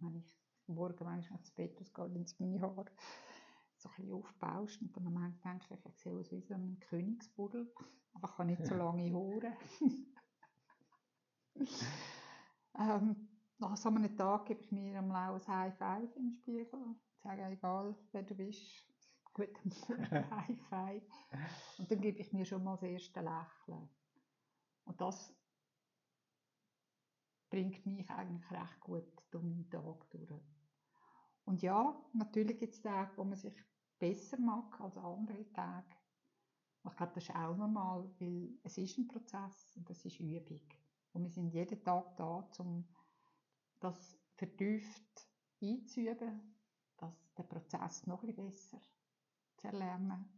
wenn 0.00 0.16
ich 0.16 0.36
morgen 0.66 1.04
manchmal 1.04 1.38
ins 1.38 1.52
Bett 1.52 1.80
ausgehe, 1.80 2.08
dann 2.08 2.26
sind 2.26 2.40
meine 2.40 2.60
Haare 2.60 2.86
so 3.76 3.88
ein 3.88 3.94
bisschen 3.94 4.12
aufbaust 4.12 4.82
und 4.82 4.96
dann 4.96 5.06
am 5.06 5.16
Ende 5.16 5.38
denke 5.44 5.64
ich, 5.70 5.86
ich 5.86 5.98
sehe 5.98 6.12
aus 6.12 6.32
wie 6.32 6.40
so 6.40 6.54
ein 6.54 6.78
Königsbuddel, 6.80 7.72
aber 8.14 8.28
ich 8.28 8.34
kann 8.36 8.46
nicht 8.48 8.66
so 8.66 8.74
lange 8.76 9.12
Haare. 9.12 9.52
ähm, 12.78 13.28
nach 13.58 13.76
so 13.76 13.88
einem 13.88 14.16
Tag 14.16 14.46
gebe 14.46 14.60
ich 14.60 14.72
mir 14.72 14.98
am 14.98 15.12
ein 15.12 15.46
High 15.46 15.76
Five 15.76 16.16
im 16.16 16.32
Spiegel 16.32 16.80
und 16.80 17.00
sage, 17.22 17.44
egal 17.44 17.94
wer 18.12 18.22
du 18.22 18.34
bist, 18.34 18.86
guten 19.34 19.68
Morgen, 19.68 20.30
High 20.30 20.60
Five. 20.68 21.02
Und 21.78 21.90
dann 21.90 22.00
gebe 22.00 22.18
ich 22.18 22.32
mir 22.32 22.44
schon 22.44 22.64
mal 22.64 22.74
das 22.74 22.82
erste 22.82 23.20
Lächeln. 23.20 23.88
Und 24.84 25.00
das 25.00 25.34
bringt 27.50 27.86
mich 27.86 28.08
eigentlich 28.10 28.50
recht 28.50 28.80
gut 28.80 29.22
durch 29.30 29.44
meinen 29.44 29.70
Tag 29.70 30.10
durch. 30.10 30.42
Und 31.44 31.62
ja, 31.62 31.96
natürlich 32.12 32.58
gibt 32.58 32.74
es 32.74 32.82
Tage, 32.82 33.16
wo 33.16 33.24
man 33.24 33.36
sich 33.36 33.54
besser 33.98 34.38
mag 34.38 34.80
als 34.80 34.96
andere 34.98 35.50
Tage. 35.52 35.96
Ich 36.84 36.96
glaube, 36.96 37.12
das 37.14 37.24
ist 37.24 37.34
auch 37.34 37.56
normal, 37.56 38.08
weil 38.18 38.58
es 38.62 38.78
ist 38.78 38.98
ein 38.98 39.08
Prozess 39.08 39.76
und 39.76 39.88
das 39.88 40.04
ist 40.04 40.20
Übung. 40.20 40.60
Und 41.12 41.22
wir 41.22 41.30
sind 41.30 41.48
jeden 41.48 41.82
Tag 41.82 42.16
da, 42.16 42.48
um 42.58 42.86
das 43.80 44.18
vertieft 44.34 45.28
einzuüben, 45.62 46.54
dass 46.96 47.34
der 47.34 47.44
Prozess 47.44 48.06
noch 48.06 48.22
ein 48.22 48.34
besser 48.34 48.80
zu 49.56 49.66
erlernen. 49.68 50.28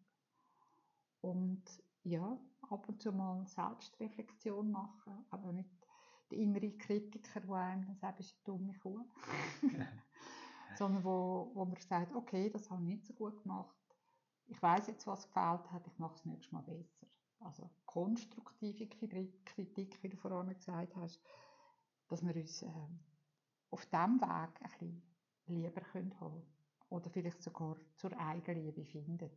Und 1.20 1.64
ja, 2.04 2.38
ab 2.70 2.88
und 2.88 3.02
zu 3.02 3.12
mal 3.12 3.46
Selbstreflexion 3.46 4.70
machen, 4.70 5.26
aber 5.30 5.52
nicht 5.52 5.77
der 6.30 6.38
innere 6.38 6.70
Kritiker, 6.72 7.40
der 7.40 7.54
einem 7.54 7.94
sagt, 7.96 8.20
ist 8.20 8.34
eine 8.34 8.44
dumme 8.44 8.74
Kuh. 8.78 9.04
Sondern 10.76 11.04
wo, 11.04 11.50
wo 11.54 11.64
man 11.64 11.76
sagt, 11.80 12.14
okay, 12.14 12.50
das 12.50 12.70
habe 12.70 12.82
ich 12.82 12.88
nicht 12.88 13.06
so 13.06 13.14
gut 13.14 13.42
gemacht. 13.42 13.76
Ich 14.46 14.62
weiß 14.62 14.86
jetzt, 14.86 15.06
was 15.06 15.26
gefällt 15.26 15.70
hat, 15.70 15.86
ich 15.86 15.98
mache 15.98 16.14
es 16.14 16.24
nächstes 16.24 16.52
Mal 16.52 16.62
besser. 16.62 17.06
Also 17.40 17.70
konstruktive 17.86 18.86
Kritik, 18.88 20.02
wie 20.02 20.08
du 20.08 20.16
vorhin 20.16 20.54
gesagt 20.54 20.96
hast, 20.96 21.20
dass 22.08 22.26
wir 22.26 22.34
uns 22.34 22.62
äh, 22.62 22.70
auf 23.70 23.86
diesem 23.86 24.20
Weg 24.20 24.60
ein 24.60 24.70
bisschen 24.70 25.02
lieber 25.46 25.80
können 25.80 26.18
haben 26.20 26.42
oder 26.90 27.10
vielleicht 27.10 27.42
sogar 27.42 27.76
zur 27.96 28.18
Eigenliebe 28.18 28.84
finden. 28.84 29.30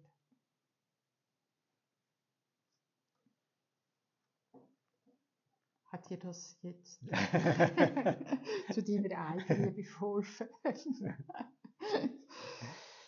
Hat 5.92 6.10
dir 6.10 6.18
das 6.18 6.58
jetzt 6.62 7.02
zu 8.74 8.84
deiner 8.84 9.28
Eigenliebe 9.30 9.84
geholfen? 9.84 10.48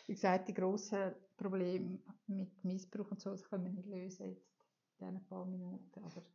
Wie 0.05 0.13
gesagt, 0.13 0.49
die 0.49 0.53
grossen 0.53 1.15
Probleme 1.37 1.99
mit 2.27 2.63
Missbrauch 2.63 3.11
und 3.11 3.21
so, 3.21 3.31
das 3.31 3.43
können 3.45 3.65
wir 3.65 3.71
nicht 3.71 3.87
lösen 3.87 4.27
jetzt 4.27 4.51
in 4.99 5.07
diesen 5.07 5.25
paar 5.27 5.45
Minuten. 5.45 6.03
Aber 6.03 6.25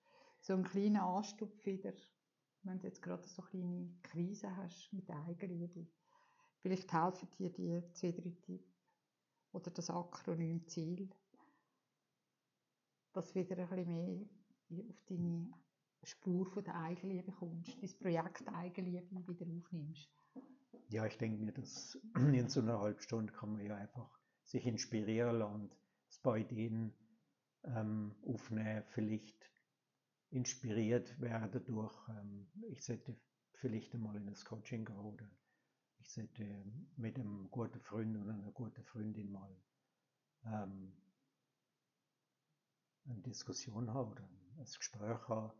so 0.41 0.55
ein 0.55 0.65
kleiner 0.65 1.05
Anstupf 1.05 1.67
wieder 1.67 1.93
wenn 2.63 2.79
du 2.79 2.87
jetzt 2.87 3.03
gerade 3.03 3.27
so 3.27 3.43
kleine 3.43 3.95
Krise 4.03 4.55
hast 4.57 4.93
mit 4.93 5.09
der 5.09 5.25
Eigenliebe. 5.25 5.87
Vielleicht 6.61 6.93
helfen 6.93 7.29
dir 7.39 7.51
die 7.51 7.83
zwei, 7.93 8.13
drei 8.13 8.33
Tipps 8.43 8.85
oder 9.53 9.71
das 9.71 9.91
Akronym 9.91 10.67
Ziel, 10.67 11.09
dass 13.13 13.33
du 13.33 13.37
wieder 13.37 13.57
ein 13.57 13.69
bisschen 13.69 14.29
mehr 14.69 14.85
auf 14.91 15.03
deine 15.09 15.51
Spur 16.09 16.47
von 16.47 16.65
der 16.65 16.75
Eigenliebe 16.75 17.33
kommst, 17.33 17.83
dein 17.83 17.99
Projekt 17.99 18.49
Eigenliebe 18.49 19.11
wieder 19.11 19.47
aufnimmst. 19.47 20.09
Ja, 20.89 21.05
ich 21.07 21.19
denke 21.19 21.43
mir, 21.43 21.53
dass 21.53 21.99
in 22.17 22.49
so 22.49 22.61
einer 22.61 22.81
halben 22.81 23.01
Stunde 23.01 23.33
kann 23.33 23.53
man 23.53 23.65
ja 23.65 23.77
einfach 23.77 24.19
sich 24.43 24.67
inspirieren 24.67 25.43
und 25.43 25.71
ein 25.73 26.23
paar 26.23 26.39
Ideen 26.39 26.95
ähm, 27.65 28.17
aufnehmen, 28.27 28.85
vielleicht 28.89 29.51
inspiriert 30.31 31.21
werden 31.21 31.65
durch, 31.65 31.95
ähm, 32.09 32.49
ich 32.69 32.83
sollte 32.85 33.17
vielleicht 33.53 33.95
einmal 33.95 34.17
in 34.17 34.27
das 34.27 34.45
Coaching 34.45 34.85
gehen 34.85 34.97
oder 34.97 35.29
ich 35.99 36.11
sollte 36.11 36.65
mit 36.97 37.19
einem 37.19 37.51
guten 37.51 37.81
Freund 37.81 38.17
oder 38.17 38.33
einer 38.33 38.53
guten 38.53 38.85
Freundin 38.85 39.31
mal 39.31 39.55
ähm, 40.47 40.93
eine 43.05 43.23
Diskussion 43.23 43.93
haben 43.93 44.11
oder 44.13 44.23
ein 44.23 44.65
Gespräch 44.65 45.29
haben, 45.29 45.53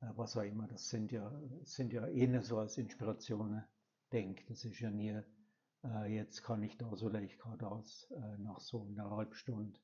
was 0.00 0.36
auch 0.36 0.42
immer. 0.42 0.66
Das 0.66 0.88
sind 0.88 1.12
ja, 1.12 1.30
sind 1.62 1.92
ja 1.92 2.06
eher 2.06 2.42
so 2.42 2.58
als 2.58 2.78
Inspirationen 2.78 3.64
denke. 4.12 4.44
Das 4.46 4.64
ist 4.64 4.80
ja 4.80 4.90
nie, 4.90 5.20
äh, 5.84 6.14
jetzt 6.14 6.42
kann 6.42 6.62
ich 6.62 6.76
da 6.76 6.94
so 6.96 7.08
leicht 7.08 7.38
gerade 7.38 7.70
aus 7.70 8.10
äh, 8.10 8.38
nach 8.38 8.60
so 8.60 8.82
einer 8.84 9.10
halben 9.10 9.34
Stunde. 9.34 9.78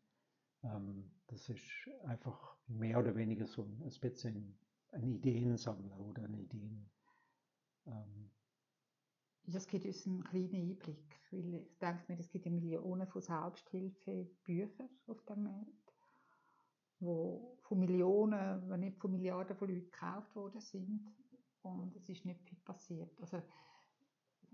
Ähm, 0.63 1.11
das 1.29 1.49
ist 1.49 1.89
einfach 2.05 2.57
mehr 2.67 2.99
oder 2.99 3.15
weniger 3.15 3.47
so 3.47 3.63
ein, 3.63 3.83
ein 3.83 4.01
bisschen 4.01 4.59
ein 4.93 5.09
Ideensammler 5.09 5.99
oder 6.01 6.25
eine 6.25 6.41
Ideen. 6.41 6.91
Ähm, 7.87 8.31
das 9.49 9.69
gibt 9.69 9.85
uns 9.85 10.07
einen 10.07 10.25
kleinen 10.25 10.55
Einblick, 10.55 11.21
weil 11.31 11.55
ich 11.55 11.79
denke 11.79 12.05
mir, 12.09 12.19
es 12.19 12.29
gibt 12.29 12.47
ja 12.47 12.51
Millionen 12.51 13.07
von 13.07 13.23
Selbsthilfebüchern 13.23 14.89
auf 15.07 15.23
dem 15.25 15.45
Markt, 15.45 15.86
wo 17.01 17.59
von 17.63 17.79
Millionen, 17.79 18.69
wenn 18.69 18.81
nicht 18.81 18.99
von 18.99 19.11
Milliarden 19.11 19.57
von 19.57 19.69
Leuten 19.69 19.91
gekauft 19.91 20.35
worden 20.35 20.61
sind 20.61 21.15
und 21.63 21.95
es 21.97 22.09
ist 22.09 22.25
nicht 22.25 22.43
viel 22.43 22.59
passiert. 22.65 23.21
Also 23.21 23.43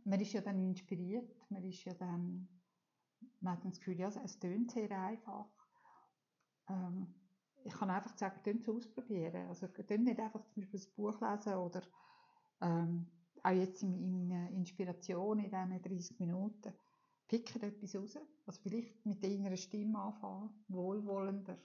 man 0.04 0.20
ist 0.20 0.32
ja 0.32 0.40
dann 0.40 0.58
inspiriert, 0.58 1.50
man 1.50 1.62
ist 1.64 1.84
ja 1.84 1.94
dann, 1.94 2.48
man 3.40 3.54
hat 3.54 3.64
das 3.64 3.78
Gefühl, 3.78 3.98
ja, 3.98 4.08
es 4.08 4.38
tönt 4.38 4.70
sehr 4.70 4.90
einfach. 4.90 5.46
Ähm, 6.68 7.14
ich 7.64 7.72
kann 7.72 7.90
einfach 7.90 8.16
sagen, 8.16 8.42
tönt 8.42 8.62
es 8.62 8.68
ausprobieren. 8.68 9.46
Also 9.48 9.68
tönt 9.68 10.04
nicht 10.04 10.18
einfach 10.18 10.44
zum 10.48 10.62
Beispiel 10.62 10.80
ein 10.80 10.94
Buch 10.96 11.20
lesen 11.20 11.54
oder 11.54 11.82
ähm, 12.60 13.06
auch 13.42 13.50
jetzt 13.50 13.82
in, 13.82 14.30
in 14.30 14.56
Inspiration 14.56 15.38
in 15.38 15.50
diesen 15.50 15.82
30 15.82 16.20
Minuten, 16.20 16.72
picken 17.28 17.62
etwas 17.62 17.94
raus. 17.96 18.18
Also 18.46 18.60
vielleicht 18.62 19.04
mit 19.06 19.22
der 19.22 19.30
inneren 19.30 19.56
Stimme 19.56 19.98
anfangen, 19.98 20.50
wohlwollender, 20.68 21.58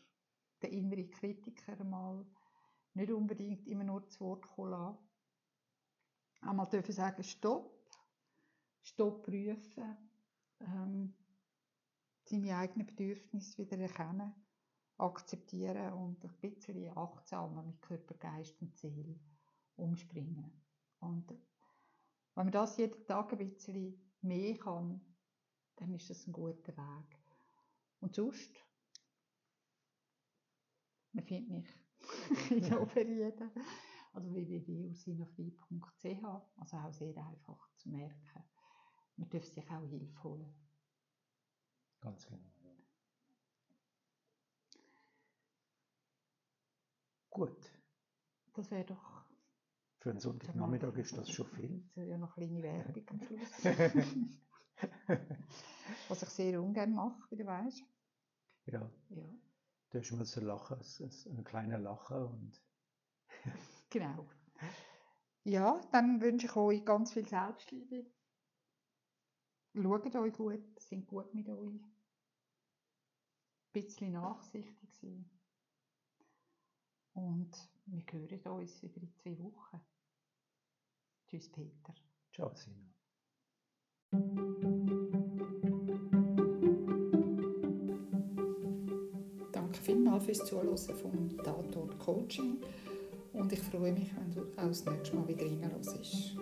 der 0.61 0.71
innere 0.71 1.07
Kritiker 1.07 1.83
mal 1.83 2.25
nicht 2.93 3.11
unbedingt 3.11 3.67
immer 3.67 3.83
nur 3.83 4.07
zu 4.07 4.21
Wort 4.21 4.47
kommen 4.47 4.71
lassen. 4.71 4.97
Einmal 6.41 6.67
dürfen 6.67 6.93
sagen, 6.93 7.23
stopp, 7.23 7.77
Stopp 8.81 9.23
prüfen, 9.23 9.97
ähm, 10.61 11.13
seine 12.23 12.57
eigenen 12.57 12.87
Bedürfnisse 12.87 13.57
wieder 13.57 13.77
erkennen, 13.77 14.33
akzeptieren 14.97 15.93
und 15.93 16.23
ein 16.23 16.33
bisschen 16.39 16.97
achtsamer 16.97 17.63
mit 17.63 17.81
Körper, 17.81 18.15
Geist 18.15 18.61
und 18.61 18.77
Seele 18.77 19.19
umspringen. 19.75 20.51
Und 20.99 21.29
wenn 21.31 22.45
man 22.45 22.51
das 22.51 22.77
jeden 22.77 23.05
Tag 23.05 23.33
ein 23.33 23.37
bisschen 23.39 24.11
mehr 24.21 24.57
kann, 24.57 25.01
dann 25.75 25.93
ist 25.93 26.09
das 26.09 26.25
ein 26.25 26.33
guter 26.33 26.75
Weg. 26.77 27.19
Und 27.99 28.15
sonst, 28.15 28.55
man 31.17 31.25
findet 31.25 31.49
mich 31.49 31.67
in 32.51 32.73
Oberrieden, 32.77 33.51
also 34.13 34.33
www.ursinafrei.ch, 34.33 36.23
also 36.57 36.77
auch 36.77 36.93
sehr 36.93 37.17
einfach 37.17 37.69
zu 37.75 37.89
merken 37.89 38.43
man 39.17 39.29
darf 39.29 39.45
sich 39.45 39.69
auch 39.71 39.89
Hilfe 39.89 40.23
holen. 40.23 40.53
Ganz 42.01 42.27
genau. 42.27 42.51
Ja. 42.63 42.71
Gut. 47.31 47.71
Das 48.53 48.69
wäre 48.69 48.85
doch. 48.85 49.25
Für 49.97 50.11
einen 50.11 50.19
Sonntagnachmittag 50.19 50.95
ist 50.97 51.17
das 51.17 51.31
schon 51.31 51.47
viel. 51.47 51.83
Das 51.95 52.03
ist 52.03 52.11
ja 52.11 52.19
noch 52.19 52.37
eine 52.37 52.47
kleine 52.47 52.61
Werbung 52.61 53.09
am 53.09 53.19
Schluss. 53.21 53.65
Was 56.09 56.21
ich 56.21 56.29
sehr 56.29 56.61
ungern 56.61 56.93
mache, 56.93 57.31
wie 57.31 57.37
du 57.37 57.45
weißt. 57.45 57.83
Ja. 58.67 58.87
ja. 59.09 59.25
Da 59.89 59.99
ist 59.99 60.11
immer 60.11 60.25
so 60.25 60.41
ein 60.41 60.47
Lachen, 60.47 60.79
ein 60.79 61.43
kleiner 61.43 61.79
Lacher 61.79 62.29
und. 62.29 62.61
genau. 63.89 64.27
Ja, 65.43 65.79
dann 65.91 66.21
wünsche 66.21 66.47
ich 66.47 66.55
euch 66.55 66.83
ganz 66.83 67.13
viel 67.13 67.27
Selbstliebe 67.27 68.05
Schaut 69.79 70.15
euch 70.15 70.33
gut, 70.33 70.79
sind 70.79 71.05
gut 71.05 71.33
mit 71.35 71.47
euch. 71.49 71.81
Ein 71.81 71.93
bisschen 73.73 74.13
nachsichtig 74.13 74.91
sein. 74.95 75.29
Und 77.13 77.69
wir 77.85 78.03
hören 78.11 78.61
uns 78.61 78.81
wieder 78.81 78.97
in 78.97 79.13
zwei 79.13 79.37
Wochen. 79.37 79.79
Tschüss, 81.27 81.51
Peter. 81.51 81.93
Ciao, 82.33 82.51
Sina. 82.55 82.87
Vielmals 90.19 90.25
fürs 90.25 90.49
Zuhören 90.49 90.77
vom 90.77 91.37
Tatort 91.43 91.99
Coaching 91.99 92.57
und 93.33 93.51
ich 93.51 93.59
freue 93.59 93.91
mich, 93.91 94.09
wenn 94.15 94.33
du 94.33 94.41
auch 94.59 94.67
das 94.67 94.85
nächste 94.85 95.15
Mal 95.15 95.27
wieder 95.27 95.45
reinhörst. 95.45 96.35